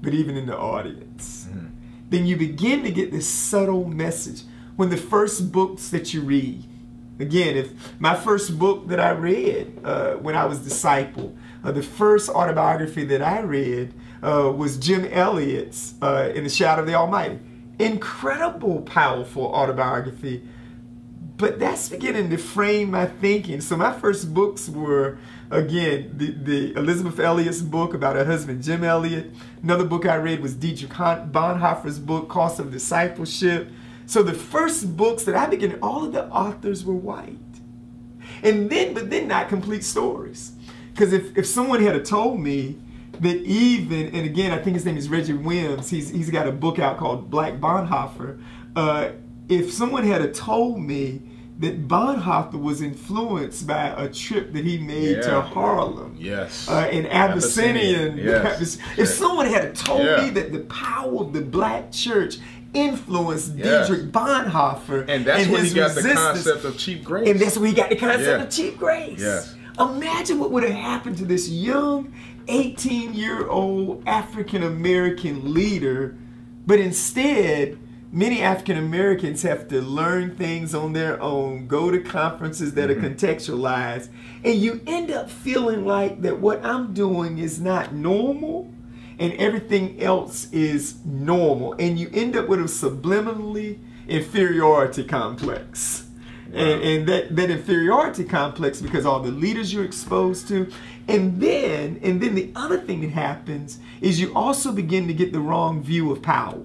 [0.00, 1.66] but even in the audience mm-hmm.
[2.08, 4.42] then you begin to get this subtle message.
[4.76, 6.64] When the first books that you read
[7.20, 11.82] Again, if my first book that I read uh, when I was disciple, uh, the
[11.82, 16.94] first autobiography that I read uh, was Jim Elliot's uh, "In the Shadow of the
[16.94, 17.38] Almighty."
[17.78, 20.46] Incredible, powerful autobiography,
[21.36, 23.60] but that's beginning to frame my thinking.
[23.60, 25.18] So my first books were
[25.50, 29.30] again the, the Elisabeth Elliot's book about her husband Jim Elliot.
[29.62, 33.70] Another book I read was Dietrich Bonhoeffer's book Cost of Discipleship.
[34.10, 37.38] So the first books that I began, all of the authors were white.
[38.42, 40.50] And then, but then not complete stories.
[40.92, 42.76] Because if, if someone had told me
[43.20, 46.50] that even, and again, I think his name is Reggie Williams, he's, he's got a
[46.50, 48.42] book out called Black Bonhoeffer.
[48.74, 49.10] Uh,
[49.48, 51.22] if someone had told me
[51.60, 55.20] that Bonhoeffer was influenced by a trip that he made Yeah.
[55.22, 56.68] to Harlem, Yes.
[56.68, 58.18] uh, an Abyssinian.
[58.18, 58.76] Yes.
[58.96, 60.24] If someone had told Yeah.
[60.24, 62.38] me that the power of the black church
[62.74, 63.88] influenced Yes.
[63.88, 67.28] Dietrich Bonhoeffer and that's where he his got the resistance- concept of cheap grace.
[67.28, 68.42] and that's where he got the concept Yeah.
[68.42, 69.18] of cheap grace.
[69.20, 69.54] Yes.
[69.78, 72.12] Imagine what would have happened to this young
[72.48, 76.16] 18 year old African American leader,
[76.66, 77.78] but instead,
[78.12, 83.04] many African Americans have to learn things on their own, go to conferences that Mm-hmm.
[83.04, 84.08] are contextualized,
[84.44, 88.72] and you end up feeling like that what I'm doing is not normal
[89.20, 91.74] and everything else is normal.
[91.74, 93.78] And you end up with a subliminally
[94.08, 96.06] inferiority complex.
[96.46, 100.72] And, and that, that inferiority complex because all the leaders you're exposed to.
[101.06, 105.32] And then, and then the other thing that happens is you also begin to get
[105.32, 106.62] the wrong view of power.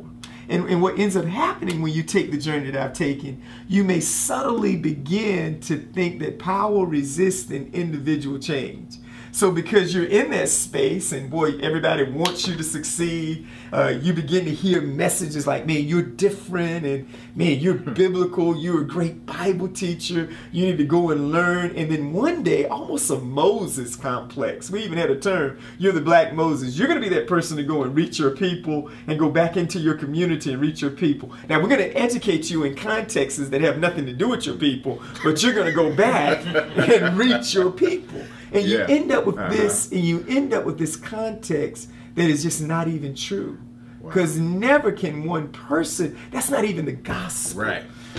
[0.47, 3.83] And, and what ends up happening when you take the journey that I've taken, you
[3.83, 8.97] may subtly begin to think that power resists an individual change.
[9.35, 14.13] So because you're in that space and boy, everybody wants you to succeed, uh, you
[14.13, 19.25] begin to hear messages like, man, you're different and man, you're biblical, you're a great
[19.25, 21.75] Bible teacher, you need to go and learn.
[21.75, 24.71] And then one day, almost a Moses complex.
[24.71, 26.79] We even had a term, you're the black Moses.
[26.79, 29.79] You're gonna be that person to go and reach your people and go back into
[29.79, 31.33] your community and reach your people.
[31.49, 35.01] Now we're gonna educate you in contexts that have nothing to do with your people,
[35.25, 36.41] but you're gonna go back
[36.77, 38.21] and reach your people.
[38.55, 39.49] And you end up with Uh-huh.
[39.49, 43.57] this, and you end up with this context that is just not even true.
[44.03, 47.63] Because never can one person, that's not even the gospel.
[47.63, 47.83] Right.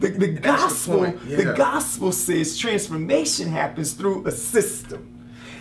[0.00, 1.36] the, the gospel, point, yeah.
[1.36, 5.17] the gospel says transformation happens through a system.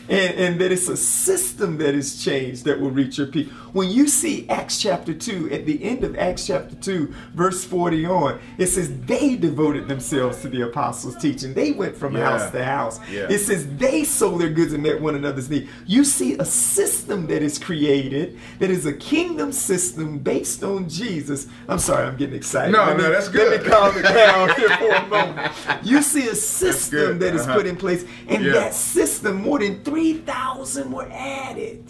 [0.09, 3.49] And, and that it's a system that is changed that will reach your peak.
[3.73, 8.05] When you see Acts chapter 2, at the end of Acts chapter 2, verse 40
[8.05, 11.53] on, it says they devoted themselves to the apostles' teaching.
[11.53, 12.37] They went from Yeah.
[12.37, 12.99] house to house.
[13.11, 13.27] Yeah.
[13.29, 15.67] It says they sold their goods and met one another's need.
[15.85, 21.47] You see a system that is created that is a kingdom system based on Jesus.
[21.67, 22.71] I'm sorry, I'm getting excited.
[22.71, 23.49] No, no, that's good.
[23.51, 25.51] Let me calm it down here for a moment.
[25.83, 27.55] You see a system that is Uh-huh.
[27.55, 28.53] put in place, and Yeah.
[28.53, 31.83] that system, more than 3,000 were added.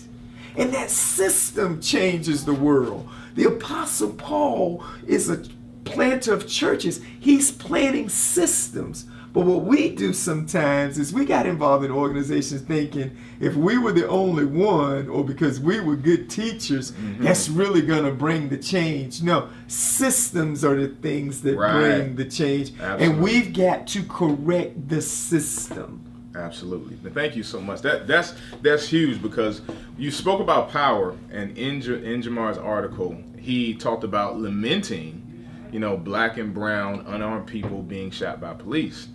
[0.56, 3.08] And that system changes the world.
[3.36, 5.44] The Apostle Paul is a
[5.84, 9.06] planter of churches, he's planting systems.
[9.34, 13.92] But what we do sometimes is we got involved in organizations thinking if we were
[13.92, 17.24] the only one or because we were good teachers, Mm-hmm.
[17.26, 19.22] that's really going to bring the change.
[19.22, 21.74] No, systems are the things that Right.
[21.74, 22.72] bring the change.
[22.80, 26.04] And we've got to correct the system.
[26.38, 26.98] Absolutely.
[27.12, 27.82] Thank you so much.
[27.82, 29.62] That that's that's huge because
[29.98, 35.98] you spoke about power, and in, in Jamar's article, he talked about lamenting, you know,
[35.98, 39.08] black and brown unarmed people being shot by police.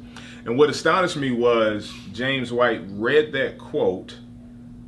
[0.44, 4.18] And what astonished me was James White read that quote,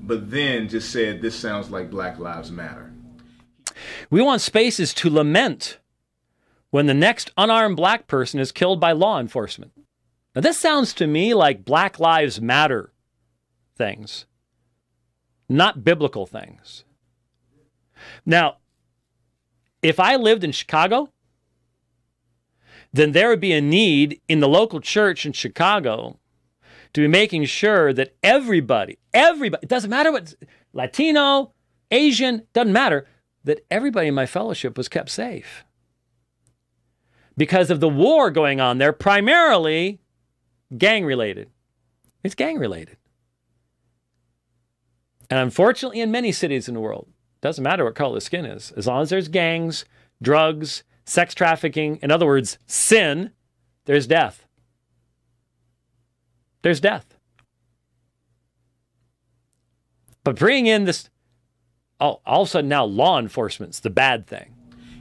[0.03, 2.93] but then just said, "This sounds like Black Lives Matter."
[4.11, 5.79] We want spaces to lament
[6.71, 9.71] when the next unarmed black person is killed by law enforcement.
[10.35, 12.93] Now, this sounds to me like Black Lives Matter
[13.77, 14.27] things,
[15.49, 16.85] not biblical things.
[18.27, 18.57] Now,
[19.83, 21.09] if I lived in Chicago,
[22.93, 26.19] then there would be a need in the local church in Chicago
[26.93, 30.35] to be making sure that everybody, everybody, it doesn't matter what
[30.73, 31.53] Latino,
[31.91, 33.07] Asian, doesn't matter,
[33.43, 35.65] that everybody in my fellowship was kept safe.
[37.37, 40.01] Because of the war going on there, primarily
[40.77, 41.51] gang related.
[42.23, 42.97] It's gang related.
[45.31, 47.09] And unfortunately, in many cities in the world,
[47.41, 49.85] doesn't matter what color the skin is, as long as there's gangs,
[50.23, 53.31] drugs, sex trafficking, in other words, sin,
[53.85, 54.47] there's death.
[56.63, 57.19] There's death.
[60.25, 61.11] But bringing in this,
[62.01, 64.54] all, all of a sudden now law enforcement's the bad thing.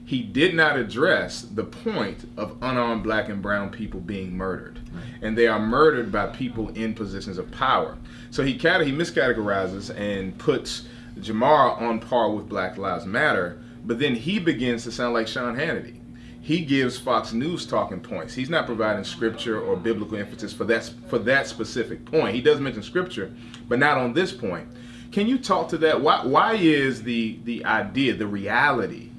[0.06, 4.78] He did not address the point of unarmed black and brown people being murdered.
[5.22, 7.96] And they are murdered by people in positions of power.
[8.30, 10.86] So he he miscategorizes and puts
[11.18, 15.56] Jamar on par with Black Lives Matter, but then he begins to sound like Sean
[15.56, 16.00] Hannity.
[16.42, 18.34] He gives Fox News talking points.
[18.34, 22.34] He's not providing scripture or biblical emphasis for that for that specific point.
[22.34, 23.32] He does mention scripture,
[23.68, 24.68] but not on this point.
[25.10, 26.02] Can you talk to that?
[26.02, 29.10] Why why is the the idea, the reality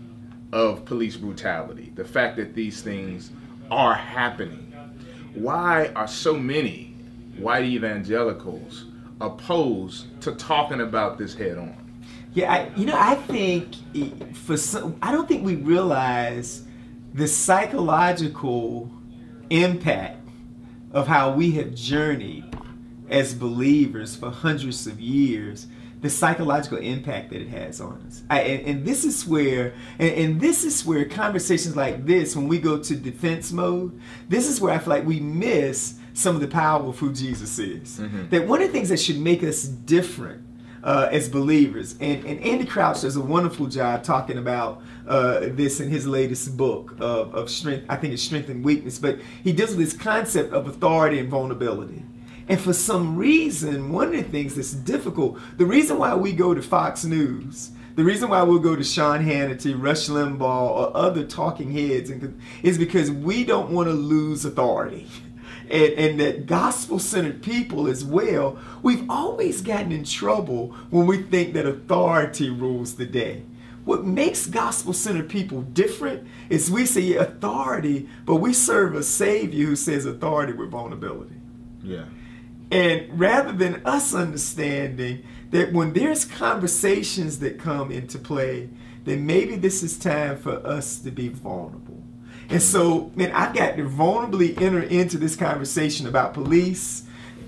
[0.55, 3.29] of police brutality, the fact that these things
[3.69, 4.73] are happening.
[5.33, 6.95] Why are so many
[7.37, 8.85] white evangelicals
[9.19, 11.75] opposed to talking about this head on?
[12.33, 13.75] Yeah, I, you know, I think
[14.33, 16.63] for some, I don't think we realize
[17.13, 18.89] the psychological
[19.49, 20.25] impact
[20.93, 22.45] of how we have journeyed
[23.09, 25.67] as believers for hundreds of years.
[26.05, 30.11] The psychological impact that it has on us, I, and, and this is where, and,
[30.11, 33.99] and this is where conversations like this, when we go to defense mode,
[34.29, 37.57] this is where I feel like we miss some of the power of who Jesus
[37.57, 37.99] is.
[38.29, 40.43] That one of the things that should make us different
[40.83, 41.95] uh, as believers.
[41.99, 46.55] And, and Andy Crouch does a wonderful job talking about uh, this in his latest
[46.55, 47.87] book of, of strength.
[47.89, 51.29] I think it's Strength and Weakness, but he deals with this concept of authority and
[51.29, 52.03] vulnerability.
[52.47, 56.53] And for some reason, one of the things that's difficult, the reason why we go
[56.53, 61.25] to Fox News, the reason why we'll go to Sean Hannity, Rush Limbaugh, or other
[61.25, 62.11] talking heads
[62.61, 65.07] is because we don't want to lose authority.
[65.69, 71.23] And, and that gospel centered people as well, we've always gotten in trouble when we
[71.23, 73.43] think that authority rules the day.
[73.85, 79.67] What makes gospel centered people different is we say authority, but we serve a Savior
[79.67, 81.35] who says authority with vulnerability.
[81.83, 82.05] Yeah.
[82.71, 88.69] And rather than us understanding that when there's conversations that come into play,
[89.03, 92.03] then maybe this is time for us to be vulnerable.
[92.49, 97.03] And so, man, I've got to vulnerably enter into this conversation about police.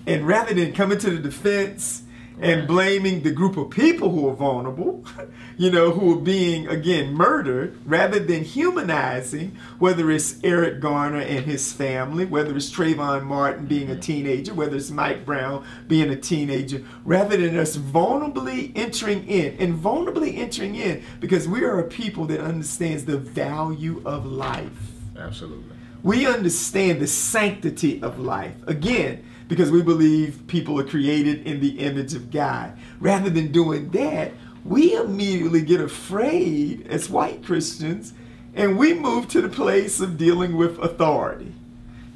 [0.05, 2.03] And rather than coming to the defense
[2.39, 5.03] and blaming the group of people who are vulnerable,
[5.57, 11.45] you know, who are being, again, murdered, rather than humanizing, whether it's Eric Garner and
[11.45, 14.01] his family, whether it's Trayvon Martin being a mm-hmm.
[14.01, 19.75] teenager, whether it's Mike Brown being a teenager, rather than us vulnerably entering in, and
[19.75, 24.91] vulnerably entering in because we are a people that understands the value of life.
[25.17, 25.75] Absolutely.
[26.03, 28.53] We understand the sanctity of life.
[28.67, 32.77] Again, because we believe people are created in the image of God.
[32.99, 34.31] Rather than doing that,
[34.65, 38.13] we immediately get afraid as white Christians
[38.57, 41.53] and we move to the place of dealing with authority.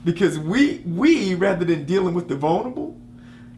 [0.03, 2.97] Because we we rather than dealing with the vulnerable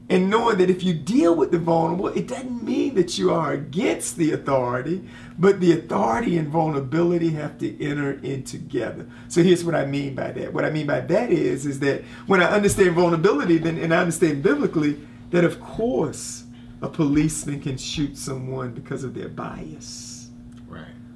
[0.09, 3.53] and knowing that if you deal with the vulnerable, it doesn't mean that you are
[3.53, 5.07] against the authority,
[5.39, 9.07] but the authority and vulnerability have to enter in together.
[9.29, 10.53] So here's what I mean by that.
[10.53, 13.99] What I mean by that is, is that when I understand vulnerability, then and I
[13.99, 14.99] understand biblically
[15.31, 16.43] that of course
[16.81, 20.12] a policeman can shoot someone because of their bias.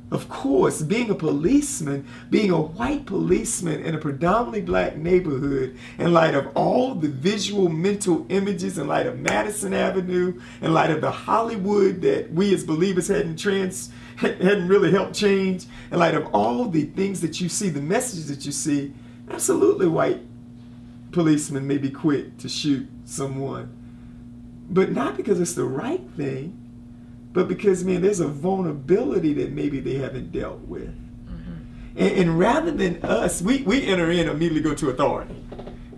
[0.09, 6.13] Of course, being a policeman, being a white policeman in a predominantly black neighborhood, in
[6.13, 11.01] light of all the visual mental images, in light of Madison Avenue, in light of
[11.01, 16.33] the Hollywood that we as believers hadn't trans hadn't really helped change, in light of
[16.33, 18.93] all the things that you see, the messages that you see,
[19.29, 20.21] absolutely white
[21.11, 23.73] policemen may be quick to shoot someone.
[24.69, 26.66] But not because it's the right thing,
[27.37, 30.87] but because man there's a vulnerability that maybe they haven't dealt with.
[30.89, 31.97] Mm-hmm.
[31.97, 35.35] And, and rather than us we, we enter in immediately go to authority.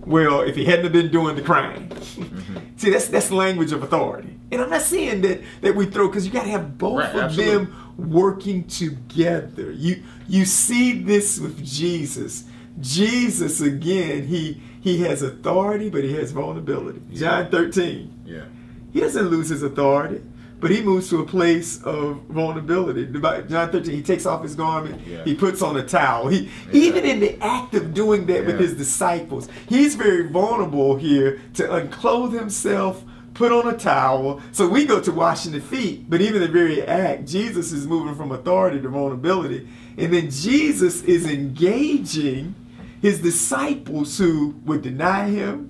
[0.05, 1.89] Well if he hadn't have been doing the crime.
[2.19, 2.57] Mm-hmm.
[2.75, 4.33] See that's that's language of authority.
[4.51, 7.15] And i'm not saying that that we throw because you got to have both Right,
[7.15, 7.65] of absolutely.
[7.65, 9.71] them working together.
[9.71, 12.43] You you see this with jesus.
[12.81, 17.01] Jesus again he he has authority but he has vulnerability.
[17.13, 18.45] John 13 Yeah.
[18.93, 20.21] he doesn't lose his authority,
[20.59, 23.05] but he moves to a place of vulnerability.
[23.47, 25.23] John 13, he takes off his garment, Yeah.
[25.23, 26.27] he puts on a towel.
[26.27, 26.73] He Yeah.
[26.73, 31.73] even in the act of doing that with his disciples, he's very vulnerable here to
[31.73, 33.03] unclothe himself,
[33.33, 34.41] put on a towel.
[34.51, 38.15] So we go to washing the feet, but even the very act, Jesus is moving
[38.15, 39.67] from authority to vulnerability.
[39.97, 42.55] And then Jesus is engaging
[43.01, 45.69] his disciples who would deny him,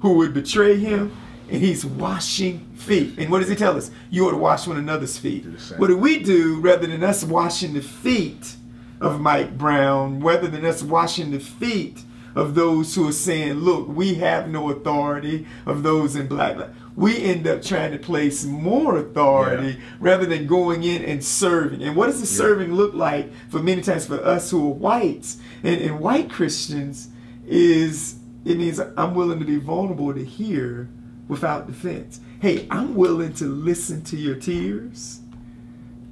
[0.00, 1.12] who would betray him,
[1.50, 3.18] and he's washing feet.
[3.18, 3.90] And what does he tell us?
[4.10, 5.44] You ought to wash one another's feet.
[5.44, 5.74] Do.
[5.76, 8.56] What do we do rather than us washing the feet
[9.00, 12.02] of Mike Brown, rather than us washing the feet
[12.34, 16.74] of those who are saying, look, we have no authority, of those in black lives?
[16.96, 21.82] We end up trying to place more authority rather than going in and serving.
[21.82, 25.38] And what does the serving look like for many times for us who are whites
[25.64, 27.08] and, and white Christians
[27.46, 30.88] is it means I'm willing to be vulnerable to hear
[31.28, 32.20] without defense.
[32.40, 35.20] Hey, I'm willing to listen to your tears,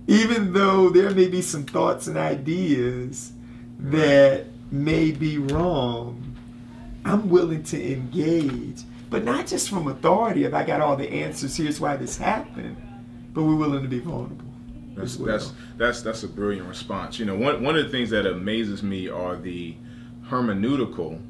[0.07, 3.33] even though there may be some thoughts and ideas
[3.79, 6.37] that may be wrong.
[7.05, 10.45] I'm willing to engage, but not just from authority.
[10.45, 12.77] If I got all the answers, here's why this happened,
[13.35, 14.47] but we're willing to be vulnerable.
[14.95, 15.33] That's well.
[15.33, 17.19] that's that's that's a brilliant response.
[17.19, 19.75] You know, one one of the things that amazes me are the
[20.29, 21.21] hermeneutical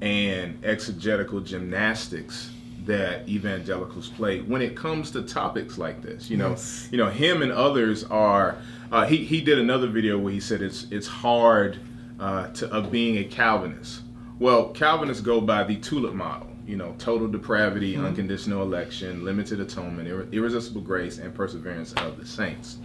[0.00, 2.50] and exegetical gymnastics
[2.88, 6.28] that evangelicals play when it comes to topics like this.
[6.30, 6.88] You know, Yes.
[6.90, 8.56] you know, him and others are.
[8.90, 11.78] Uh, he he did another video where he said it's it's hard
[12.18, 14.00] uh, to of being a Calvinist.
[14.40, 16.48] Well, Calvinists go by the tulip model.
[16.66, 22.26] You know, total depravity, unconditional election, limited atonement, ir- irresistible grace, and perseverance of the
[22.26, 22.76] saints.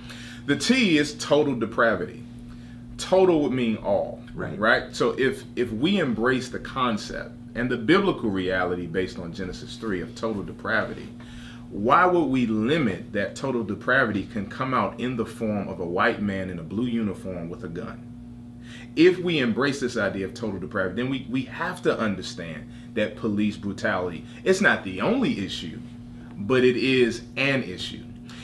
[0.46, 2.24] The T is total depravity.
[2.98, 4.58] Total would mean all, Right.
[4.60, 4.96] Right.
[4.96, 10.02] So if if we embrace the concept and the biblical reality based on Genesis three
[10.02, 11.10] of total depravity,
[11.70, 15.86] why would we limit that total depravity can come out in the form of a
[15.86, 18.10] white man in a blue uniform with a gun?
[18.96, 23.16] If we embrace this idea of total depravity, then we, we have to understand that
[23.16, 25.80] police brutality it's not the only issue,
[26.38, 28.04] but it is an issue.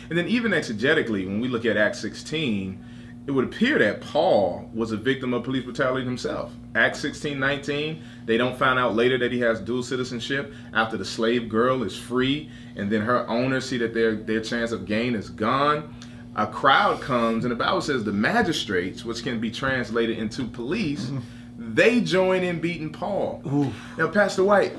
[0.10, 2.84] And then even exegetically, when we look at Acts 16,
[3.30, 6.52] it would appear that Paul was a victim of police brutality himself.
[6.74, 11.06] Acts 16, 19, they don't find out later that he has dual citizenship after the
[11.06, 15.14] slave girl is free, and then her owners see that their, their chance of gain
[15.14, 15.94] is gone.
[16.38, 21.06] A crowd comes, and the Bible says the magistrates, which can be translated into police,
[21.06, 21.76] mm-hmm.
[21.76, 23.44] they join in beating Paul.
[23.96, 24.76] Now, Pastor White,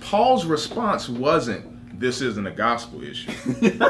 [0.00, 3.30] Paul's response wasn't, this isn't a gospel issue.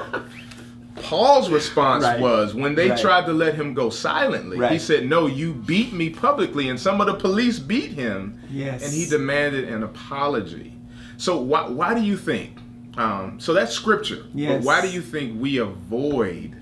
[1.06, 2.20] Paul's response Right.
[2.20, 2.98] was when they Right.
[3.00, 7.00] tried to let him go silently, he said, No, you beat me publicly, and some
[7.00, 8.38] of the police beat him.
[8.50, 8.82] Yes.
[8.84, 10.72] And he demanded an apology.
[11.16, 12.58] So, why, why do you think?
[12.98, 14.24] Um, so, that's scripture.
[14.34, 14.52] Yes.
[14.58, 16.56] But why do you think we avoid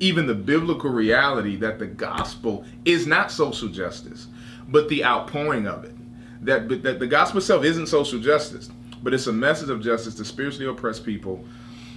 [0.00, 4.26] even the biblical reality that the gospel is not social justice,
[4.68, 5.94] but the outpouring of it?
[6.42, 8.68] That, that the gospel itself isn't social justice,
[9.02, 11.44] but it's a message of justice to spiritually oppressed people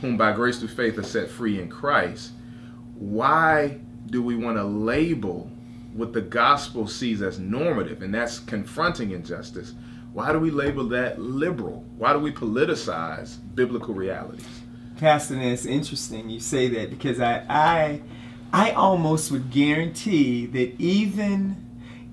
[0.01, 2.31] whom by grace through faith are set free in Christ,
[2.95, 5.51] why do we want to label
[5.93, 9.73] what the gospel sees as normative, and that's confronting injustice?
[10.13, 11.83] Why do we label that liberal?
[11.97, 14.45] Why do we politicize biblical realities?
[14.97, 18.01] Pastor, that's interesting you say that because I, I,
[18.51, 21.55] I almost would guarantee that even,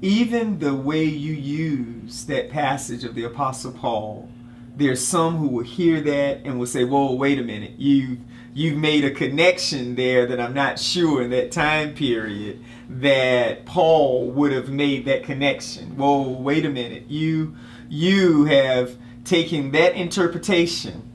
[0.03, 4.29] even the way you use that passage of the Apostle Paul,
[4.77, 7.73] there's some who will hear that and will say, "Whoa, wait a minute!
[7.79, 8.19] You,
[8.53, 14.31] you've made a connection there that I'm not sure in that time period that Paul
[14.31, 15.97] would have made that connection.
[15.97, 17.05] Whoa, wait a minute!
[17.09, 17.57] You,
[17.89, 21.11] you have taken that interpretation."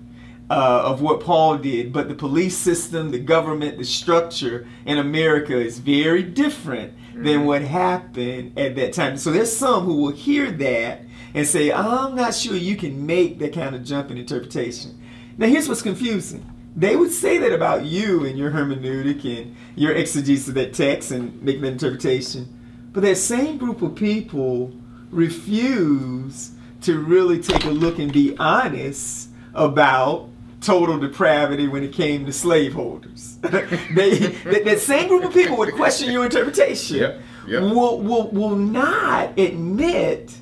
[0.49, 5.55] uh, of what Paul did, but the police system, the government, the structure in America
[5.55, 9.17] is very different than what happened at that time.
[9.17, 11.01] So there's some who will hear that
[11.33, 14.99] and say, I'm not sure you can make that kind of jump in interpretation.
[15.37, 16.45] Now, here's what's confusing.
[16.75, 21.11] They would say that about you and your hermeneutic and your exegesis of that text
[21.11, 22.47] and make that interpretation.
[22.93, 24.73] But that same group of people
[25.11, 26.51] refuse
[26.81, 30.29] to really take a look and be honest about
[30.61, 33.37] total depravity when it came to slaveholders.
[33.41, 36.97] they, that, that same group of people would question your interpretation.
[36.97, 37.61] Yep, yep.
[37.63, 40.37] Will, will, will not admit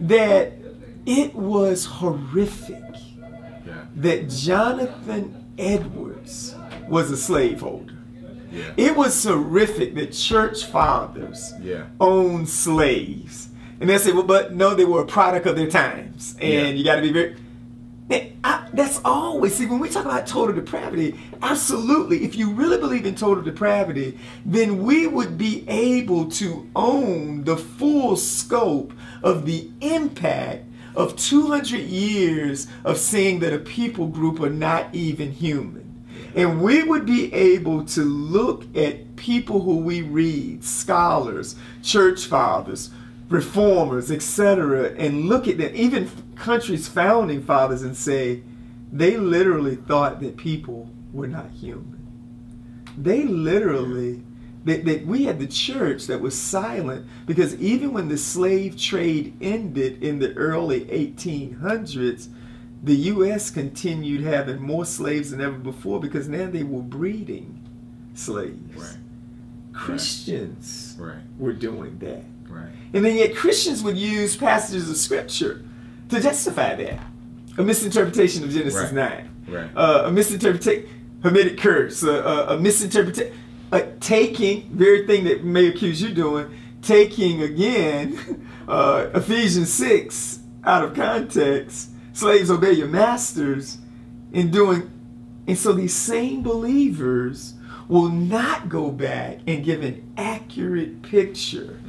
[0.00, 0.52] that
[1.06, 2.82] it was horrific
[3.66, 3.72] Yeah.
[3.96, 6.54] that Jonathan Edwards
[6.88, 7.94] was a slaveholder.
[8.52, 8.72] Yeah.
[8.76, 11.84] It was horrific that church fathers Yeah.
[12.00, 13.48] owned slaves.
[13.80, 16.36] And they say, well, but no, they were a product of their times.
[16.40, 17.36] And you got to be very.
[18.42, 23.04] I, that's always, see, when we talk about total depravity, absolutely, if you really believe
[23.06, 28.92] in total depravity, then we would be able to own the full scope
[29.22, 30.64] of the impact
[30.94, 36.04] of 200 years of saying that a people group are not even human.
[36.34, 42.90] And we would be able to look at people who we read, scholars, church fathers,
[43.28, 48.42] reformers, etc., and look at them, even countries' founding fathers, and say,
[48.92, 51.98] they literally thought that people were not human.
[52.96, 54.22] They literally,
[54.64, 59.36] that, that we had the church that was silent because even when the slave trade
[59.40, 62.28] ended in the early 1800s,
[62.82, 63.50] the U.S.
[63.50, 67.66] continued having more slaves than ever before because now they were breeding
[68.14, 68.76] slaves.
[68.76, 68.96] Right.
[69.72, 71.16] Christians Right.
[71.38, 72.22] were doing that.
[72.48, 72.70] Right.
[72.92, 75.64] And then yet Christians would use passages of scripture
[76.08, 77.00] to justify that.
[77.58, 78.92] A misinterpretation of Genesis Right.
[78.94, 79.30] 9.
[79.48, 79.70] Right.
[79.76, 80.88] Uh, a misinterpretation,
[81.22, 82.12] Hamitic curse, uh,
[82.50, 83.32] uh, a misinterpretation,
[83.72, 86.50] uh, taking, very thing that may accuse you doing,
[86.82, 93.78] taking again uh, Ephesians 6 out of context, slaves obey your masters,
[94.32, 94.90] and doing,
[95.46, 97.54] and so these same believers
[97.88, 101.80] will not go back and give an accurate picture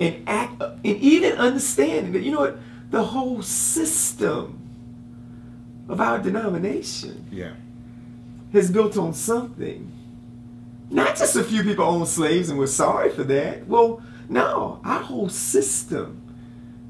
[0.00, 2.58] and act and even understanding that you know what
[2.90, 4.58] the whole system
[5.88, 7.52] of our denomination Yeah.
[8.52, 9.92] has built on something.
[10.92, 13.66] Not just a few people owned slaves and we're sorry for that.
[13.66, 16.20] Well, no, our whole system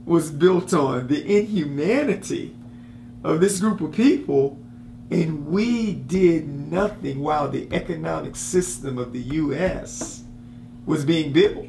[0.05, 2.57] was built on the inhumanity
[3.23, 4.59] of this group of people,
[5.13, 10.25] and we did nothing while the economic system of the U.S.
[10.85, 11.67] was being built.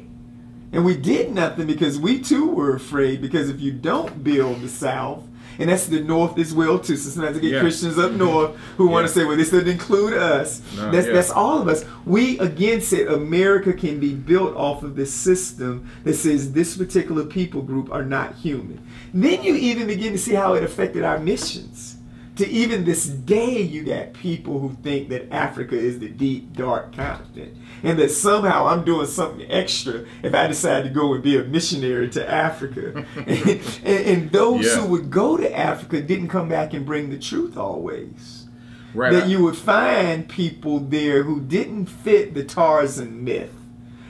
[0.72, 3.22] And we did nothing because we too were afraid.
[3.22, 5.22] Because if you don't build the South,
[5.58, 6.96] and that's the North as well too.
[6.96, 7.60] So sometimes I get Yeah.
[7.60, 11.12] Christians up north who want to say, "Well, this doesn't include us." No, that's yeah.
[11.12, 11.84] that's all of us.
[12.04, 17.24] We again said America can be built off of this system that says this particular
[17.24, 18.80] people group are not human.
[19.12, 21.96] Then you even begin to see how it affected our missions.
[22.36, 26.92] To even this day, you got people who think that Africa is the deep, dark
[26.96, 31.36] continent, and that somehow I'm doing something extra if I decide to go and be
[31.38, 33.04] a missionary to Africa.
[33.26, 34.80] and, and, those Yeah.
[34.80, 38.46] who would go to Africa didn't come back and bring the truth always
[38.94, 39.12] Right.
[39.12, 43.50] that you would find people there who didn't fit the Tarzan myth.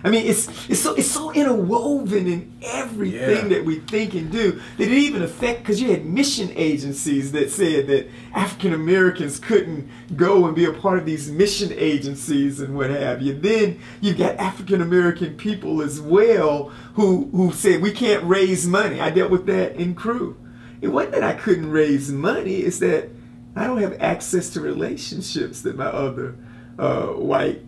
[0.04, 3.56] I mean, it's it's so it's so interwoven in everything Yeah.
[3.56, 7.50] that we think and do that it even affect because you had mission agencies that
[7.50, 12.76] said that African Americans couldn't go and be a part of these mission agencies and
[12.76, 13.32] what have you.
[13.32, 19.00] Then you've got African American people as well who who said we can't raise money.
[19.00, 20.36] I dealt with that in Cru.
[20.82, 23.08] It wasn't that I couldn't raise money; it's that
[23.56, 26.36] I don't have access to relationships that my other
[26.78, 27.62] uh, white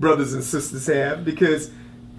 [0.00, 1.70] brothers and sisters have because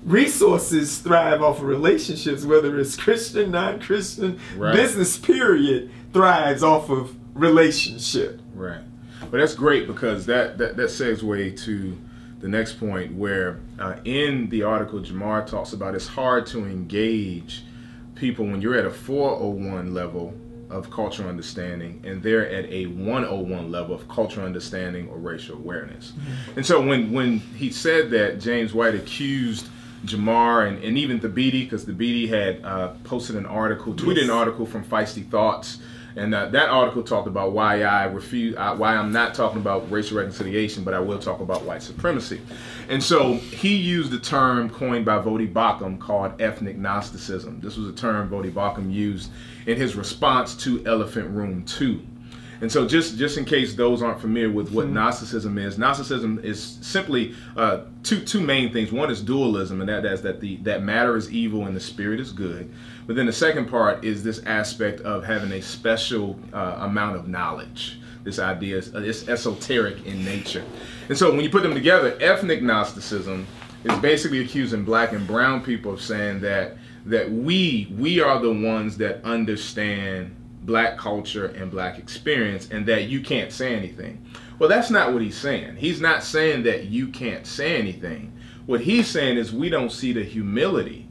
[0.03, 4.75] resources thrive off of relationships, whether it's Christian, non Christian, Right.
[4.75, 8.39] business, period, thrives off of relationship.
[8.53, 8.81] Right.
[9.31, 11.97] But that's great because that, that, that segue to
[12.39, 17.63] the next point where uh, in the article Jamar talks about it's hard to engage
[18.13, 20.33] people when you're at a 401 level
[20.69, 26.13] of cultural understanding and they're at a 101 level of cultural understanding or racial awareness.
[26.55, 29.67] And so when, when he said that, James White accused
[30.05, 34.65] Jamar and, and even Thabiti, because Thabiti had uh, posted an article, tweeted an article
[34.65, 35.79] from Feisty Thoughts,
[36.15, 39.89] and uh, that article talked about why I refuse, uh, why I'm not talking about
[39.91, 42.41] racial reconciliation, but I will talk about white supremacy.
[42.87, 47.59] And so he used the term coined by Voddie Baucham called ethnic Gnosticism.
[47.59, 49.29] This was a term Voddie Baucham used
[49.65, 51.99] in his response to Elephant Room 2.
[52.61, 56.79] And so, just just in case those aren't familiar with what Gnosticism is, Gnosticism is
[56.81, 58.91] simply uh, two two main things.
[58.91, 62.19] One is dualism, and that is that the that matter is evil and the spirit
[62.19, 62.71] is good.
[63.07, 67.27] But then the second part is this aspect of having a special uh, amount of
[67.27, 67.99] knowledge.
[68.23, 70.63] This idea is it's esoteric in nature.
[71.09, 73.45] And so, when you put them together, ethnic Gnosticism
[73.83, 78.51] is basically accusing black and brown people of saying that that we we are the
[78.51, 84.25] ones that understand black culture and black experience and that you can't say anything.
[84.57, 85.75] Well, that's not what he's saying.
[85.75, 88.33] He's not saying that you can't say anything.
[88.65, 91.04] What he's saying is we don't see the humility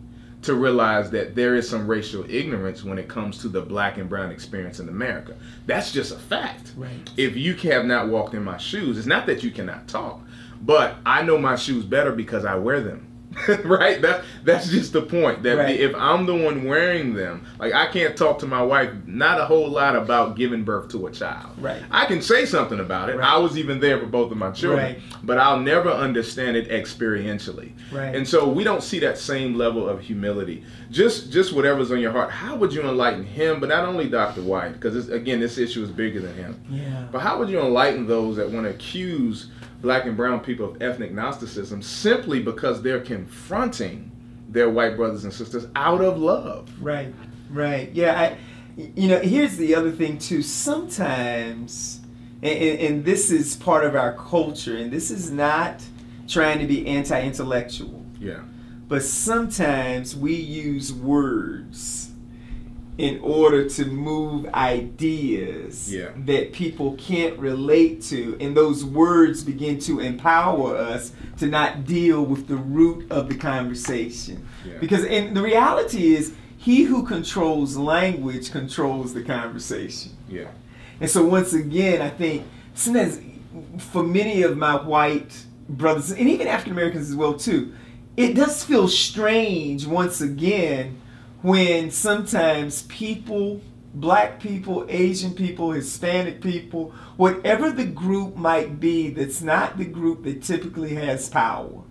[0.44, 4.08] to realize that there is some racial ignorance when it comes to the black and
[4.08, 5.36] brown experience in America.
[5.66, 6.72] That's just a fact.
[6.76, 7.10] Right.
[7.16, 10.20] If you have not walked in my shoes, it's not that you cannot talk,
[10.62, 13.06] but I know my shoes better because I wear them.
[13.64, 14.00] right?
[14.02, 15.42] That that's just the point.
[15.42, 15.78] That Right.
[15.80, 19.44] if I'm the one wearing them, like I can't talk to my wife not a
[19.44, 21.50] whole lot about giving birth to a child.
[21.58, 21.82] Right.
[21.90, 23.16] I can say something about it.
[23.16, 23.26] Right.
[23.34, 24.98] I was even there for both of my children, Right.
[25.22, 27.72] but I'll never understand it experientially.
[27.92, 28.14] Right.
[28.14, 30.64] And so we don't see that same level of humility.
[30.90, 32.30] Just just whatever's on your heart.
[32.30, 33.60] How would you enlighten him?
[33.60, 34.42] But not only Dr.
[34.42, 36.60] White, because again, this issue is bigger than him.
[36.70, 37.04] Yeah.
[37.10, 39.48] But how would you enlighten those that want to accuse
[39.84, 44.10] black and brown people of ethnic Gnosticism simply because they're confronting
[44.48, 46.70] their white brothers and sisters out of love?
[46.82, 47.14] Right,
[47.50, 47.92] right.
[47.92, 48.36] Yeah, I,
[48.76, 50.42] you know, here's the other thing too.
[50.42, 52.00] Sometimes,
[52.42, 55.82] and, and, and this is part of our culture, and this is not
[56.26, 58.40] trying to be anti-intellectual, Yeah.
[58.88, 62.03] but sometimes we use words
[62.96, 66.10] in order to move ideas Yeah.
[66.26, 72.24] that people can't relate to and those words begin to empower us to not deal
[72.24, 74.74] with the root of the conversation Yeah.
[74.80, 80.48] because and the reality is he who controls language controls the conversation Yeah.
[81.00, 83.18] and so once again, I think sometimes
[83.78, 85.32] for many of my white
[85.68, 87.72] brothers and even African Americans as well too,
[88.16, 90.96] it does feel strange once again
[91.44, 93.60] when sometimes people,
[93.92, 100.24] black people, Asian people, Hispanic people, whatever the group might be that's not the group
[100.24, 101.82] that typically has power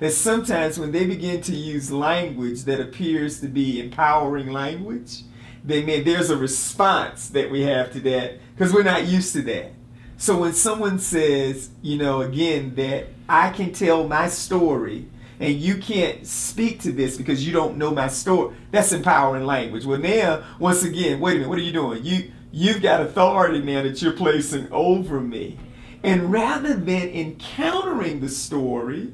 [0.00, 5.22] that sometimes when they begin to use language that appears to be empowering language,
[5.64, 9.72] then there's a response that we have to that because we're not used to that.
[10.18, 15.08] So when someone says, you know, again, that I can tell my story
[15.40, 19.84] and you can't speak to this because you don't know my story, that's empowering language.
[19.84, 22.04] Well, now, once again, wait a minute, what are you doing?
[22.04, 25.58] You you've got authority now that you're placing over me.
[26.04, 29.12] And rather than encountering the story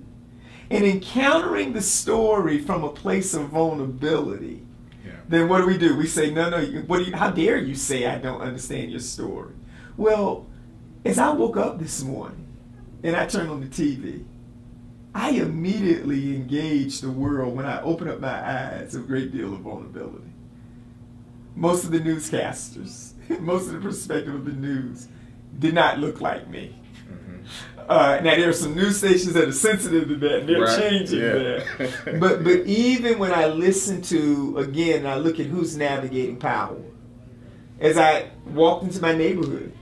[0.71, 4.63] and encountering the story from a place of vulnerability,
[5.05, 5.13] Yeah.
[5.29, 5.97] then what do we do?
[5.97, 9.01] We say, no, no, what do you, how dare you say I don't understand your
[9.01, 9.55] story?
[9.97, 10.47] Well,
[11.05, 12.47] as I woke up this morning
[13.03, 14.25] and I turned on the TV,
[15.15, 19.61] I immediately engaged the world when I opened up my eyes a great deal of
[19.61, 20.25] vulnerability.
[21.57, 25.09] Most of the newscasters, most of the perspective of the news
[25.59, 26.77] did not look like me.
[27.89, 30.41] Uh, now there are some news stations that are sensitive to that.
[30.41, 31.33] and They're Right, changing yeah.
[31.79, 32.21] that.
[32.21, 36.81] but but even when I listen to again, I look at who's navigating power.
[37.81, 39.73] As I walked into my neighborhood,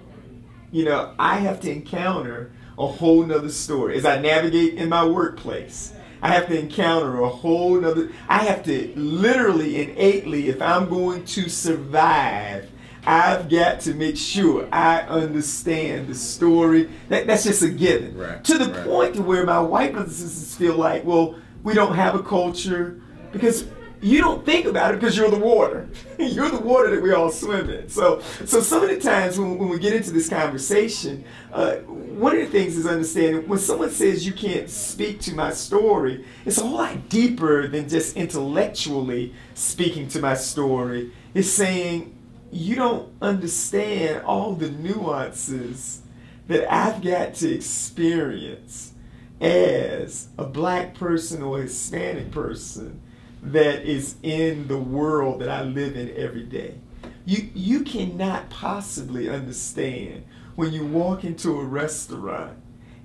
[0.73, 3.97] you know, I have to encounter a whole nother story.
[3.97, 8.11] As I navigate in my workplace, I have to encounter a whole nother.
[8.29, 12.71] I have to literally, innately, if I'm going to survive,
[13.05, 16.91] I've got to make sure I understand the story.
[17.09, 18.17] That, that's just a given.
[18.17, 18.85] Right, To the right.
[18.85, 22.23] point to where my white brothers and sisters feel like, well, we don't have a
[22.23, 23.01] culture
[23.33, 23.67] because
[24.01, 25.89] you don't think about it because you're the water.
[26.19, 27.89] you're the water that we all swim in.
[27.89, 32.37] So, so some of the times when, when we get into this conversation, uh, one
[32.37, 36.59] of the things is understanding when someone says you can't speak to my story, it's
[36.59, 41.13] a whole lot deeper than just intellectually speaking to my story.
[41.35, 42.17] It's saying
[42.51, 46.03] you don't understand all the nuances
[46.47, 48.93] that I've got to experience
[49.41, 53.03] as a black person or a Hispanic person
[53.43, 56.75] that is in the world that I live in every day.
[57.25, 60.25] You you cannot possibly understand
[60.57, 62.57] when you walk into a restaurant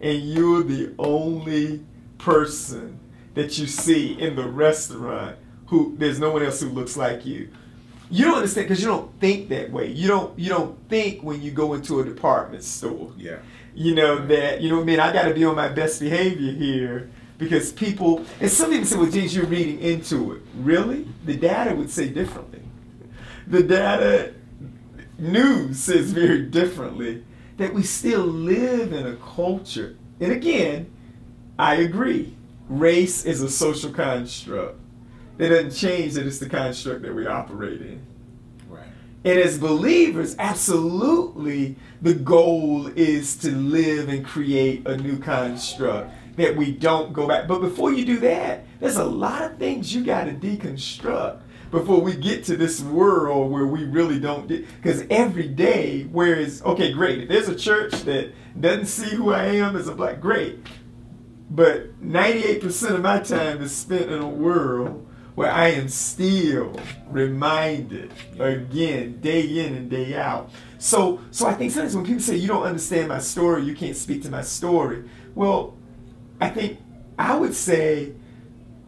[0.01, 1.85] and you're the only
[2.17, 2.99] person
[3.35, 7.49] that you see in the restaurant who there's no one else who looks like you.
[8.09, 9.87] You don't understand because you don't think that way.
[9.91, 13.37] You don't you don't think when you go into a department store Yeah.
[13.73, 15.99] you know that you know what I mean I got to be on my best
[15.99, 20.41] behavior here because people and some people say well James you're reading into it.
[20.55, 21.07] Really?
[21.25, 22.61] The data would say differently.
[23.47, 24.33] The data
[25.17, 27.23] news says very differently
[27.57, 29.95] that we still live in a culture.
[30.19, 30.91] And again
[31.57, 32.35] I agree.
[32.67, 34.79] Race is a social construct.
[35.37, 38.01] It doesn't change that it's the construct that we operate in.
[38.69, 38.87] Right.
[39.23, 46.55] and as believers, absolutely the goal is to live and create a new construct that
[46.55, 47.47] we don't go back.
[47.47, 52.01] But before you do that, there's a lot of things you got to deconstruct before
[52.01, 57.27] we get to this world where we really don't because every day whereas okay great
[57.27, 58.31] there's a church that
[58.61, 60.59] doesn't see who i am as a black great
[61.53, 65.05] but 98% of my time is spent in a world
[65.35, 66.75] where I am still
[67.09, 70.49] reminded again, day in and day out.
[70.79, 73.95] So, so I think sometimes when people say you don't understand my story, you can't
[73.95, 75.03] speak to my story.
[75.35, 75.75] Well,
[76.43, 76.79] I think
[77.17, 78.11] I would say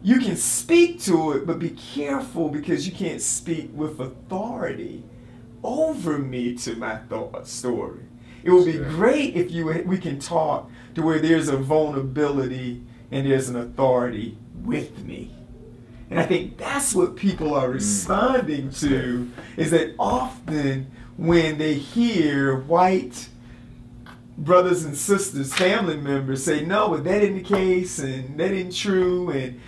[0.02, 5.02] you can speak to it, but be careful because you can't speak with authority
[5.64, 8.02] over me to my thought story.
[8.44, 13.26] It would be great if you we can talk to where there's a vulnerability and
[13.26, 15.34] there's an authority with me.
[16.10, 22.54] And I think that's what people are responding to is that often when they hear
[22.54, 23.30] white
[24.38, 28.74] brothers and sisters, family members say, no, but that isn't the case and that isn't
[28.74, 29.60] true and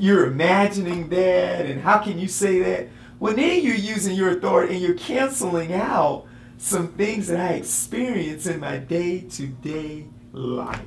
[0.00, 2.88] you're imagining that and how can you say that?
[3.20, 8.46] Well, then you're using your authority and you're canceling out some things that I experience
[8.46, 10.80] in my day to day life.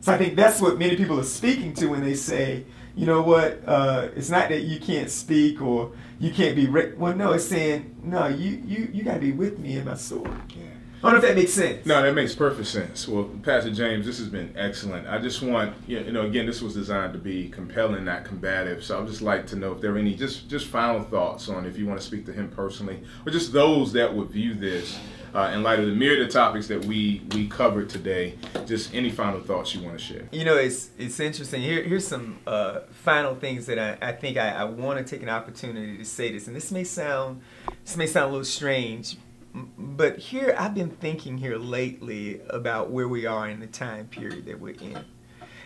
[0.00, 2.64] So I think that's what many people are speaking to when they say,
[2.96, 6.92] you know what, uh, it's not that you can't speak or you can't be, re-.
[6.96, 9.94] well, no, it's saying, no, you, you, you got to be with me in my
[9.94, 10.30] story.
[10.50, 10.69] Yeah.
[11.02, 11.86] I don't know if that makes sense.
[11.86, 13.08] No, that makes perfect sense.
[13.08, 15.08] Well, Pastor James, this has been excellent.
[15.08, 18.84] I just want, you know, again, this was designed to be compelling, not combative.
[18.84, 21.64] So I'd just like to know if there are any just just final thoughts on
[21.64, 24.98] if you want to speak to him personally, or just those that would view this
[25.34, 28.34] uh, in light of the myriad of topics that we we covered today.
[28.66, 30.28] Just any final thoughts you want to share.
[30.32, 31.62] You know, it's it's interesting.
[31.62, 35.22] Here, here's some uh, final things that I, I think I, I want to take
[35.22, 37.40] an opportunity to say this, and this may sound
[37.86, 39.22] this may sound a little strange, m-
[39.54, 44.46] but here I've been thinking here lately about where we are in the time period
[44.46, 45.04] that we're in.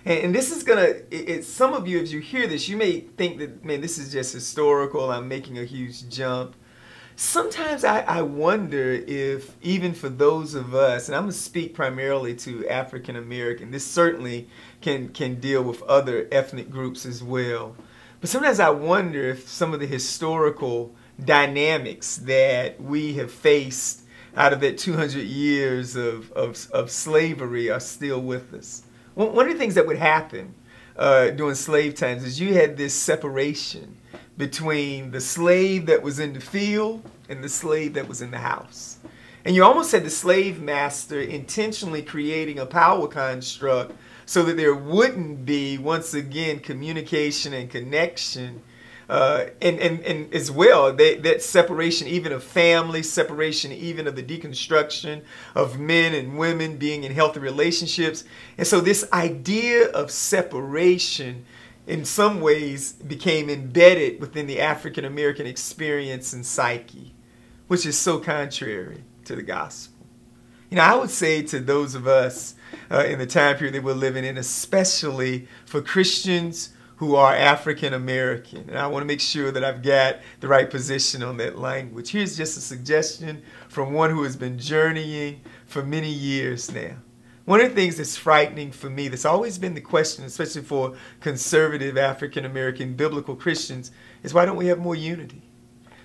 [0.07, 0.83] And, this is gonna.
[0.83, 3.97] It, it, some of you, as you hear this, you may think that man, this
[3.97, 5.11] is just historical.
[5.11, 6.57] I'm making a huge jump.
[7.17, 12.35] sometimes I, I wonder if even for those of us, and I'm to speak primarily
[12.37, 14.49] to African American, this certainly
[14.83, 17.75] can, can deal with other ethnic groups as well.
[18.21, 24.03] But sometimes I wonder if some of the historical dynamics that we have faced
[24.37, 28.83] out of that 200 years of, of, of slavery are still with us.
[29.15, 30.55] One of the things that would happen
[30.97, 33.97] uh, during slave times is you had this separation
[34.37, 38.39] between the slave that was in the field and the slave that was in the
[38.39, 38.99] house.
[39.45, 43.93] And you almost had the slave master intentionally creating a power construct
[44.27, 48.63] so that there wouldn't be, once again, communication and connection.
[49.09, 54.17] Uh, and, and, and as well, that, that separation even of family, separation even of
[54.17, 55.23] the deconstruction
[55.55, 58.25] of men and women being in healthy relationships.
[58.57, 61.45] And so, this idea of separation
[61.87, 67.15] in some ways became embedded within the African American experience and psyche,
[67.69, 70.07] which is so contrary to the gospel.
[70.71, 72.55] You know, I would say to those of us
[72.91, 77.93] uh, in the time period that we're living in, especially for Christians who are African
[77.93, 81.59] American, and I want to make sure that I've got the right position on that
[81.59, 82.11] language.
[82.11, 86.97] Here's just a suggestion from one who has been journeying for many years now.
[87.47, 90.97] One of the things that's frightening for me, that's always been the question, especially for
[91.21, 93.91] conservative African American biblical Christians,
[94.23, 95.43] is why don't we have more unity?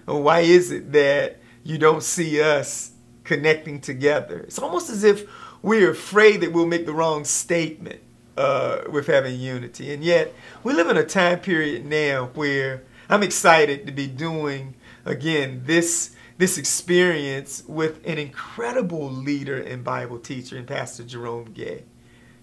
[0.08, 2.92] Or why is it that you don't see us
[3.24, 4.40] connecting together?
[4.40, 5.30] It's almost as if
[5.62, 8.02] we're afraid that we'll make the wrong statement
[8.40, 9.94] uh, with having unity.
[9.94, 10.34] And yet,
[10.64, 14.76] we live in a time period now where I'm excited to be doing,
[15.06, 21.84] again, this this experience with an incredible leader and Bible teacher and Pastor Jerome Gay.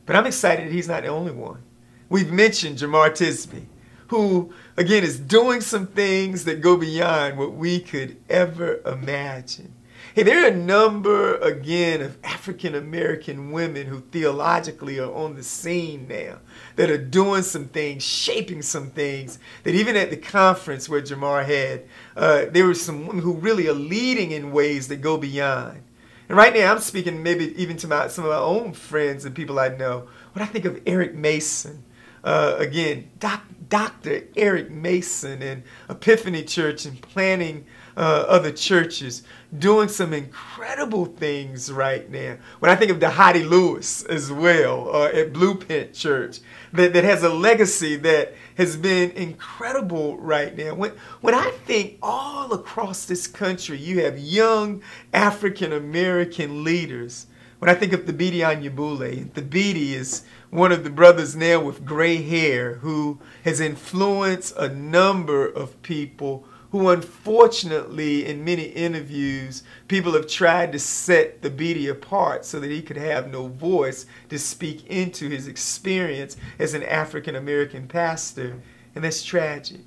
[0.05, 1.63] But I'm excited he's not the only one.
[2.11, 3.65] We've mentioned Jamar Tisby,
[4.09, 9.73] who, again, is doing some things that go beyond what we could ever imagine.
[10.17, 15.43] Hey, there are a number, again, of African American women who theologically are on the
[15.43, 16.39] scene now
[16.77, 19.39] that are doing some things, shaping some things.
[19.65, 21.85] That even at the conference where Jamar had,
[22.17, 25.83] uh, there were some women who really are leading in ways that go beyond.
[26.31, 29.35] And right now, I'm speaking maybe even to my, some of my own friends and
[29.35, 30.09] people I know.
[30.33, 31.85] When I think of Eric Mason,
[32.25, 34.23] uh, again, doc, Dr.
[34.37, 39.23] Eric Mason and Epiphany Church and planning uh, other churches
[39.59, 42.37] doing some incredible things right now.
[42.59, 46.41] When I think of Dhati Lewis as well uh, at Blueprint Church,
[46.73, 50.75] that, that has a legacy that has been incredible right now.
[50.75, 54.83] When, when I think all across this country, you have young
[55.13, 57.27] African American leaders.
[57.59, 62.17] When I think of Thabiti Anyabwile, Thabiti is one of the brothers now with gray
[62.17, 66.45] hair who has influenced a number of people
[66.79, 72.83] who unfortunately in many interviews people have tried to set Thabiti apart so that he
[72.83, 78.61] could have no voice to speak into his experience as an African American pastor.
[78.95, 79.85] And that's tragic.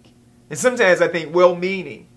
[0.50, 2.08] And sometimes I think well-meaning.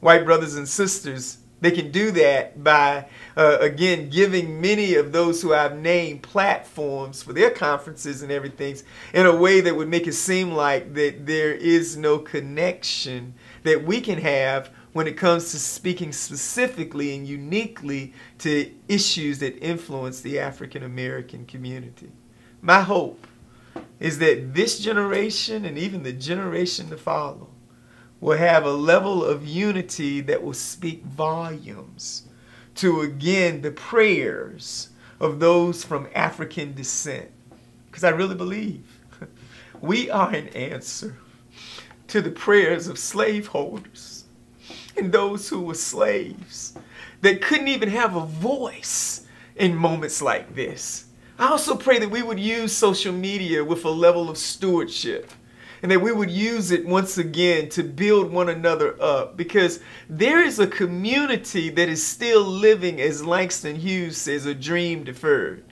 [0.00, 3.06] White brothers and sisters they can do that by,
[3.36, 8.78] uh, again, giving many of those who I've named platforms for their conferences and everything
[9.14, 13.84] in a way that would make it seem like that there is no connection that
[13.84, 20.20] we can have when it comes to speaking specifically and uniquely to issues that influence
[20.20, 22.10] the African American community.
[22.60, 23.26] My hope
[23.98, 27.48] is that this generation and even the generation to follow
[28.20, 32.28] will have a level of unity that will speak volumes
[32.74, 34.90] to again the prayers
[35.20, 37.30] of those from African descent.
[37.86, 38.84] Because I really believe
[39.80, 41.16] we are an answer
[42.08, 44.24] to the prayers of slaveholders
[44.96, 46.74] and those who were slaves
[47.22, 49.26] that couldn't even have a voice
[49.56, 51.06] in moments like this.
[51.38, 55.30] I also pray that we would use social media with a level of stewardship
[55.82, 60.40] and that we would use it once again to build one another up because there
[60.40, 65.64] is a community that is still living, as Langston Hughes says, a dream deferred.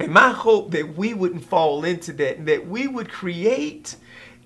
[0.00, 3.94] And my hope that we wouldn't fall into that and that we would create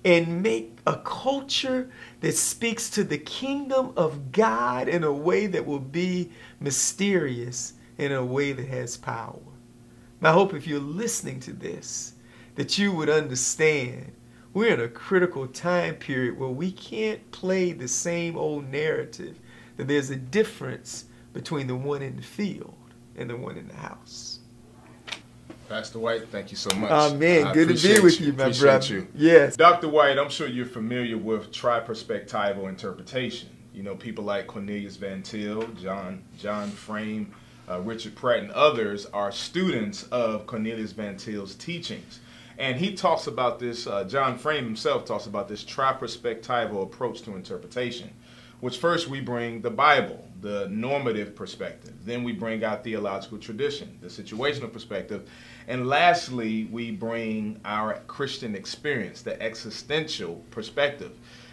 [0.05, 1.89] and make a culture
[2.21, 8.11] that speaks to the kingdom of God in a way that will be mysterious, in
[8.11, 9.39] a way that has power.
[10.21, 12.13] I hope if you're listening to this,
[12.55, 14.13] that you would understand
[14.53, 19.39] we're in a critical time period where we can't play the same old narrative,
[19.77, 22.73] that there's a difference between the one in the field
[23.15, 24.38] and the one in the house.
[25.69, 26.89] Pastor White, thank you so much.
[26.91, 28.95] Oh man, I good to be with you, my appreciate brother.
[28.95, 29.07] You.
[29.13, 29.55] Yes.
[29.55, 29.87] Dr.
[29.87, 33.49] White, I'm sure you're familiar with triperspectival interpretation.
[33.71, 37.31] You know, people like Cornelius Van Til, John John Frame,
[37.69, 42.19] uh, Richard Pratt, and others are students of Cornelius Van Til's teachings.
[42.57, 47.35] And he talks about this, uh, John Frame himself talks about this triperspectival approach to
[47.35, 48.09] interpretation,
[48.59, 51.93] which first we bring the Bible, the normative perspective.
[52.03, 55.29] Then we bring our theological tradition, the situational perspective.
[55.69, 61.11] And lastly, we bring our Christian experience, the existential perspective.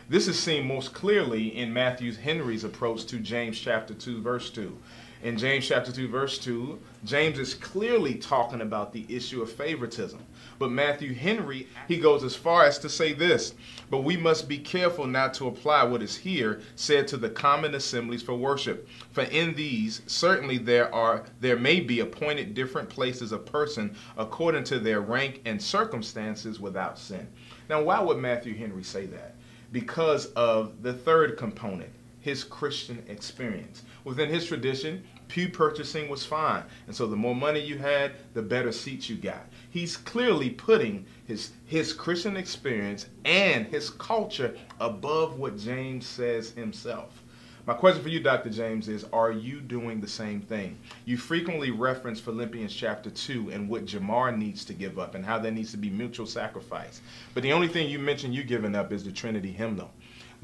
[0.08, 4.78] This is seen most clearly in Matthew Henry's approach to James chapter 2, verse 2.
[5.24, 10.20] In James chapter 2, verse 2, James is clearly talking about the issue of favoritism.
[10.60, 13.54] But Matthew Henry, he goes as far as to say this
[13.90, 17.74] But we must be careful not to apply what is here said to the common
[17.74, 18.88] assemblies for worship.
[19.10, 24.62] For in these certainly there are there may be appointed different places of person according
[24.64, 27.26] to their rank and circumstances without sin.
[27.68, 29.35] Now why would Matthew Henry say that?
[29.76, 31.90] Because of the third component,
[32.22, 33.82] his Christian experience.
[34.04, 36.62] Within his tradition, pew purchasing was fine.
[36.86, 39.44] And so the more money you had, the better seats you got.
[39.68, 47.22] He's clearly putting his his Christian experience and his culture above what James says himself.
[47.66, 48.48] My question for you, Dr.
[48.50, 50.78] James, is Are you doing the same thing?
[51.04, 55.40] You frequently reference Philippians chapter 2 and what Jamar needs to give up and how
[55.40, 57.00] there needs to be mutual sacrifice.
[57.34, 59.90] But the only thing you mention you giving up is the Trinity hymnal.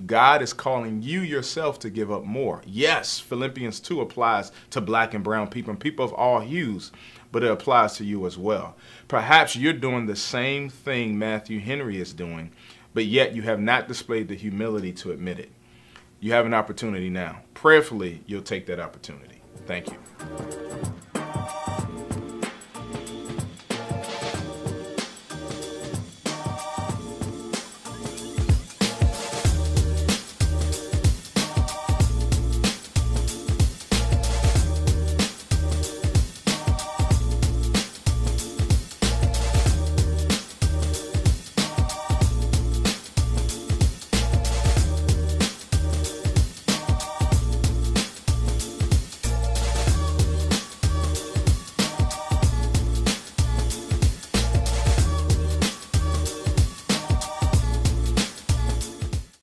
[0.04, 2.60] God is calling you yourself to give up more.
[2.66, 6.90] Yes, Philippians 2 applies to black and brown people and people of all hues,
[7.30, 8.74] but it applies to you as well.
[9.06, 12.50] Perhaps you're doing the same thing Matthew Henry is doing,
[12.94, 15.52] but yet you have not displayed the humility to admit it.
[16.22, 17.40] You have an opportunity now.
[17.52, 19.42] Prayerfully, you'll take that opportunity.
[19.66, 19.98] Thank you.